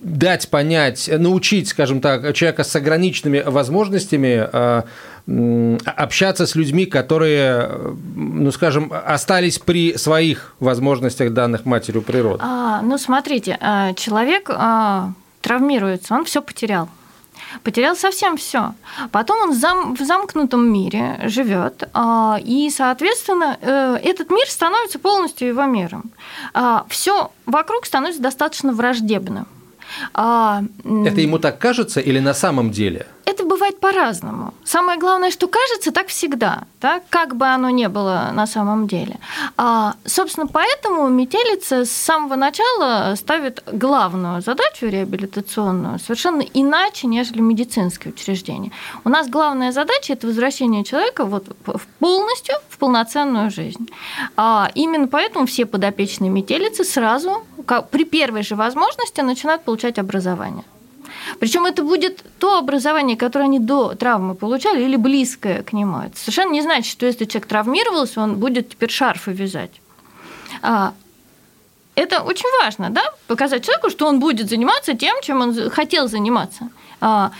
дать 0.00 0.48
понять, 0.48 1.10
научить, 1.12 1.68
скажем 1.68 2.00
так, 2.00 2.34
человека 2.34 2.64
с 2.64 2.74
ограниченными 2.76 3.42
возможностями 3.46 4.48
а, 4.52 4.84
общаться 5.26 6.46
с 6.46 6.54
людьми, 6.54 6.84
которые, 6.84 7.70
ну, 8.14 8.50
скажем, 8.52 8.92
остались 8.92 9.58
при 9.58 9.96
своих 9.96 10.54
возможностях 10.60 11.32
данных 11.32 11.64
матерью 11.64 12.02
природы? 12.02 12.42
А, 12.42 12.82
ну, 12.82 12.98
смотрите, 12.98 13.56
а, 13.60 13.94
человек 13.94 14.50
а, 14.50 15.12
травмируется, 15.40 16.14
он 16.14 16.24
все 16.24 16.42
потерял 16.42 16.88
потерял 17.62 17.94
совсем 17.94 18.36
все. 18.36 18.74
Потом 19.10 19.42
он 19.42 19.54
зам, 19.54 19.94
в 19.96 20.00
замкнутом 20.00 20.72
мире 20.72 21.20
живет, 21.24 21.88
а, 21.92 22.38
и, 22.42 22.70
соответственно, 22.70 23.58
э, 23.60 23.98
этот 24.02 24.30
мир 24.30 24.48
становится 24.48 24.98
полностью 24.98 25.48
его 25.48 25.64
миром. 25.64 26.10
Все 26.88 27.30
вокруг 27.46 27.86
становится 27.86 28.22
достаточно 28.22 28.72
враждебным. 28.72 29.46
Это 30.14 31.20
ему 31.20 31.38
так 31.38 31.58
кажется 31.58 32.00
или 32.00 32.18
на 32.18 32.34
самом 32.34 32.70
деле? 32.70 33.06
это 33.34 33.43
бывает 33.64 33.80
по-разному. 33.80 34.52
Самое 34.64 34.98
главное, 34.98 35.30
что 35.30 35.48
кажется 35.48 35.90
так 35.90 36.08
всегда, 36.08 36.64
так, 36.80 37.02
как 37.08 37.34
бы 37.34 37.46
оно 37.46 37.70
ни 37.70 37.86
было 37.86 38.30
на 38.34 38.46
самом 38.46 38.86
деле. 38.86 39.18
А, 39.56 39.94
собственно, 40.04 40.46
поэтому 40.46 41.08
метелица 41.08 41.84
с 41.84 41.90
самого 41.90 42.36
начала 42.36 43.14
ставит 43.16 43.62
главную 43.72 44.42
задачу 44.42 44.86
реабилитационную 44.86 45.98
совершенно 45.98 46.42
иначе, 46.42 47.06
нежели 47.06 47.40
медицинские 47.40 48.12
учреждения. 48.12 48.70
У 49.04 49.08
нас 49.08 49.28
главная 49.28 49.72
задача– 49.72 50.12
это 50.14 50.26
возвращение 50.26 50.84
человека 50.84 51.24
вот 51.24 51.44
полностью 51.98 52.54
в 52.68 52.76
полноценную 52.76 53.50
жизнь. 53.50 53.88
А, 54.36 54.70
именно 54.74 55.08
поэтому 55.08 55.46
все 55.46 55.64
подопечные 55.64 56.30
метелицы 56.30 56.84
сразу, 56.84 57.44
при 57.90 58.04
первой 58.04 58.42
же 58.42 58.56
возможности, 58.56 59.22
начинают 59.22 59.64
получать 59.64 59.98
образование. 59.98 60.64
Причем 61.38 61.66
это 61.66 61.82
будет 61.82 62.24
то 62.38 62.58
образование, 62.58 63.16
которое 63.16 63.44
они 63.44 63.58
до 63.58 63.94
травмы 63.94 64.34
получали, 64.34 64.84
или 64.84 64.96
близкое 64.96 65.62
к 65.62 65.72
нему. 65.72 65.98
Это 65.98 66.16
совершенно 66.18 66.52
не 66.52 66.62
значит, 66.62 66.90
что 66.90 67.06
если 67.06 67.24
человек 67.24 67.48
травмировался, 67.48 68.20
он 68.20 68.36
будет 68.36 68.70
теперь 68.70 68.90
шарфы 68.90 69.32
вязать. 69.32 69.80
А, 70.62 70.92
это 71.94 72.22
очень 72.22 72.48
важно, 72.62 72.90
да, 72.90 73.02
показать 73.26 73.64
человеку, 73.64 73.90
что 73.90 74.06
он 74.06 74.20
будет 74.20 74.48
заниматься 74.48 74.94
тем, 74.94 75.16
чем 75.22 75.40
он 75.40 75.70
хотел 75.70 76.08
заниматься. 76.08 76.68
А, 77.00 77.32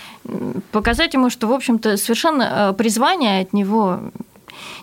показать 0.71 1.13
ему, 1.13 1.29
что, 1.29 1.47
в 1.47 1.53
общем-то, 1.53 1.97
совершенно 1.97 2.43
э, 2.43 2.73
призвание 2.73 3.41
от 3.41 3.53
него 3.53 3.99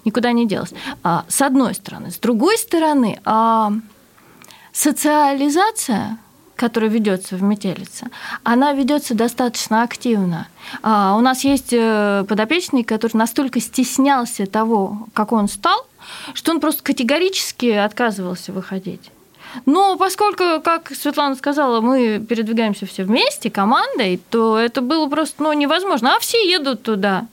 никуда 0.04 0.32
не 0.32 0.46
делось. 0.46 0.74
А, 1.02 1.24
с 1.28 1.40
одной 1.40 1.74
стороны. 1.74 2.10
С 2.10 2.18
другой 2.18 2.58
стороны, 2.58 3.20
социализация 4.72 6.18
которая 6.62 6.90
ведется 6.90 7.34
в 7.34 7.42
метелице, 7.42 8.06
она 8.44 8.72
ведется 8.72 9.16
достаточно 9.16 9.82
активно. 9.82 10.46
А, 10.84 11.16
у 11.16 11.20
нас 11.20 11.42
есть 11.42 11.72
э, 11.72 12.24
подопечный, 12.28 12.84
который 12.84 13.16
настолько 13.16 13.58
стеснялся 13.58 14.46
того, 14.46 15.08
как 15.12 15.32
он 15.32 15.48
стал, 15.48 15.84
что 16.34 16.52
он 16.52 16.60
просто 16.60 16.84
категорически 16.84 17.66
отказывался 17.66 18.52
выходить. 18.52 19.10
Но 19.66 19.96
поскольку, 19.96 20.60
как 20.62 20.92
Светлана 20.94 21.34
сказала, 21.34 21.80
мы 21.80 22.24
передвигаемся 22.24 22.86
все 22.86 23.02
вместе, 23.02 23.50
командой, 23.50 24.20
то 24.30 24.56
это 24.56 24.82
было 24.82 25.08
просто 25.08 25.42
ну, 25.42 25.52
невозможно. 25.52 26.14
А 26.14 26.20
все 26.20 26.48
едут 26.48 26.84
туда. 26.84 27.26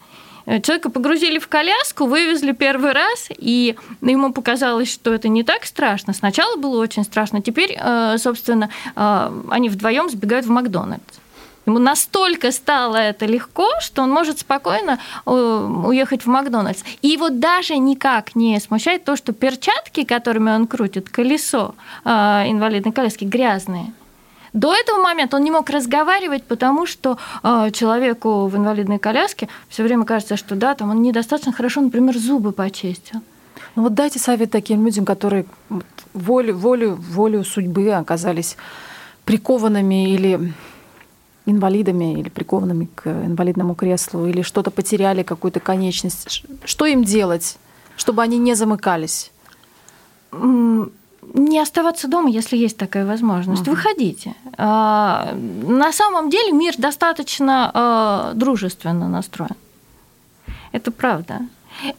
Э, 0.49 0.59
человека 0.61 0.89
погрузили 0.89 1.37
в 1.37 1.47
коляску, 1.47 2.05
вывезли 2.05 2.53
первый 2.53 2.91
раз, 2.91 3.29
и 3.29 3.75
ему 4.01 4.33
показалось, 4.33 4.91
что 4.91 5.13
это 5.13 5.27
не 5.27 5.43
так 5.43 5.63
страшно. 5.63 6.11
Сначала 6.13 6.55
было 6.55 6.81
очень 6.81 7.03
страшно, 7.03 7.41
теперь, 7.41 7.77
э, 7.79 8.17
собственно, 8.17 8.69
э, 8.95 9.31
они 9.51 9.69
вдвоем 9.69 10.09
сбегают 10.09 10.47
в 10.47 10.49
Макдональдс. 10.49 11.19
Ему 11.67 11.77
настолько 11.77 12.51
стало 12.51 12.95
это 12.95 13.27
легко, 13.27 13.67
что 13.79 14.01
он 14.01 14.09
может 14.09 14.39
спокойно 14.39 14.97
уехать 15.25 16.23
в 16.23 16.25
Макдональдс. 16.25 16.81
И 17.03 17.09
его 17.09 17.29
даже 17.29 17.77
никак 17.77 18.33
не 18.33 18.59
смущает 18.59 19.03
то, 19.03 19.15
что 19.15 19.33
перчатки, 19.33 20.03
которыми 20.03 20.49
он 20.49 20.65
крутит 20.65 21.11
колесо 21.11 21.75
инвалидной 22.05 22.91
коляски, 22.91 23.25
грязные. 23.25 23.93
До 24.53 24.73
этого 24.73 25.01
момента 25.01 25.37
он 25.37 25.43
не 25.43 25.51
мог 25.51 25.69
разговаривать, 25.69 26.43
потому 26.43 26.85
что 26.85 27.17
э, 27.43 27.71
человеку 27.71 28.47
в 28.47 28.55
инвалидной 28.55 28.99
коляске 28.99 29.47
все 29.67 29.83
время 29.83 30.05
кажется, 30.05 30.37
что 30.37 30.55
да, 30.55 30.75
там 30.75 30.89
он 30.89 31.01
недостаточно 31.01 31.51
хорошо, 31.51 31.81
например, 31.81 32.17
зубы 32.17 32.51
почистил. 32.51 33.21
Ну 33.75 33.83
вот 33.83 33.93
дайте 33.93 34.19
совет 34.19 34.51
таким 34.51 34.85
людям, 34.85 35.05
которые 35.05 35.45
волю, 36.13 36.57
волю, 36.57 36.95
волю 36.95 37.43
судьбы 37.43 37.91
оказались 37.91 38.57
прикованными 39.25 40.11
или 40.11 40.53
инвалидами 41.45 42.19
или 42.19 42.29
прикованными 42.29 42.89
к 42.95 43.07
инвалидному 43.07 43.75
креслу, 43.75 44.27
или 44.27 44.41
что-то 44.41 44.71
потеряли, 44.71 45.23
какую-то 45.23 45.59
конечность. 45.59 46.43
Что 46.65 46.85
им 46.85 47.03
делать, 47.03 47.57
чтобы 47.95 48.21
они 48.21 48.37
не 48.37 48.55
замыкались? 48.55 49.31
Не 51.33 51.59
оставаться 51.59 52.07
дома, 52.07 52.29
если 52.29 52.57
есть 52.57 52.77
такая 52.77 53.05
возможность. 53.05 53.63
Угу. 53.63 53.71
Выходите. 53.71 54.33
А, 54.57 55.33
на 55.33 55.91
самом 55.91 56.29
деле 56.29 56.51
мир 56.51 56.73
достаточно 56.77 57.71
а, 57.73 58.31
дружественно 58.33 59.07
настроен. 59.07 59.55
Это 60.71 60.91
правда. 60.91 61.41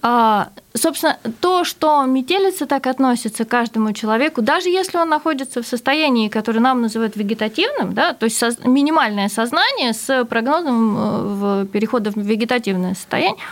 А, 0.03 0.51
собственно, 0.75 1.19
то, 1.41 1.65
что 1.65 2.05
метелица 2.05 2.67
так 2.67 2.87
относится 2.87 3.45
к 3.45 3.49
каждому 3.49 3.93
человеку, 3.93 4.43
даже 4.43 4.69
если 4.69 4.99
он 4.99 5.09
находится 5.09 5.63
в 5.63 5.67
состоянии, 5.67 6.29
которое 6.29 6.61
нам 6.61 6.83
называют 6.83 7.17
вегетативным, 7.17 7.95
да, 7.95 8.13
то 8.13 8.25
есть 8.25 8.39
соз... 8.39 8.59
минимальное 8.65 9.29
сознание 9.29 9.95
с 9.95 10.25
прогнозом 10.27 10.97
э, 10.97 11.23
в 11.23 11.67
перехода 11.67 12.11
в 12.11 12.17
вегетативное 12.17 12.95
состояние, 12.95 13.43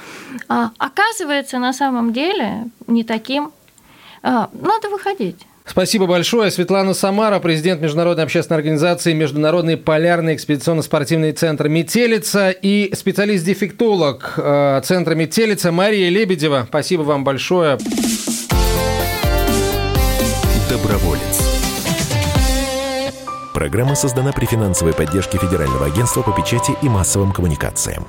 а, 0.49 0.71
оказывается 0.79 1.59
на 1.59 1.73
самом 1.73 2.13
деле 2.13 2.67
не 2.87 3.05
таким. 3.05 3.51
А, 4.23 4.51
надо 4.53 4.91
выходить. 4.91 5.47
Спасибо 5.69 6.07
большое. 6.07 6.51
Светлана 6.51 6.95
Самара, 6.95 7.39
президент 7.39 7.81
Международной 7.81 8.25
общественной 8.25 8.59
организации 8.59 9.13
Международный 9.13 9.77
полярный 9.77 10.35
экспедиционно-спортивный 10.35 11.33
центр 11.33 11.69
«Метелица» 11.69 12.51
и 12.51 12.91
специалист-дефектолог 12.95 14.35
э, 14.37 14.81
центра 14.85 15.15
«Метелица» 15.15 15.71
Мария 15.71 16.09
Лебедева. 16.09 16.65
Спасибо 16.69 17.03
вам 17.03 17.25
большое. 17.25 17.79
Доброволец. 20.69 21.49
Программа 23.55 23.95
создана 23.95 24.33
при 24.33 24.47
финансовой 24.47 24.95
поддержке 24.95 25.39
Федерального 25.39 25.87
агентства 25.87 26.23
по 26.23 26.33
печати 26.33 26.73
и 26.83 26.89
массовым 26.89 27.33
коммуникациям. 27.33 28.07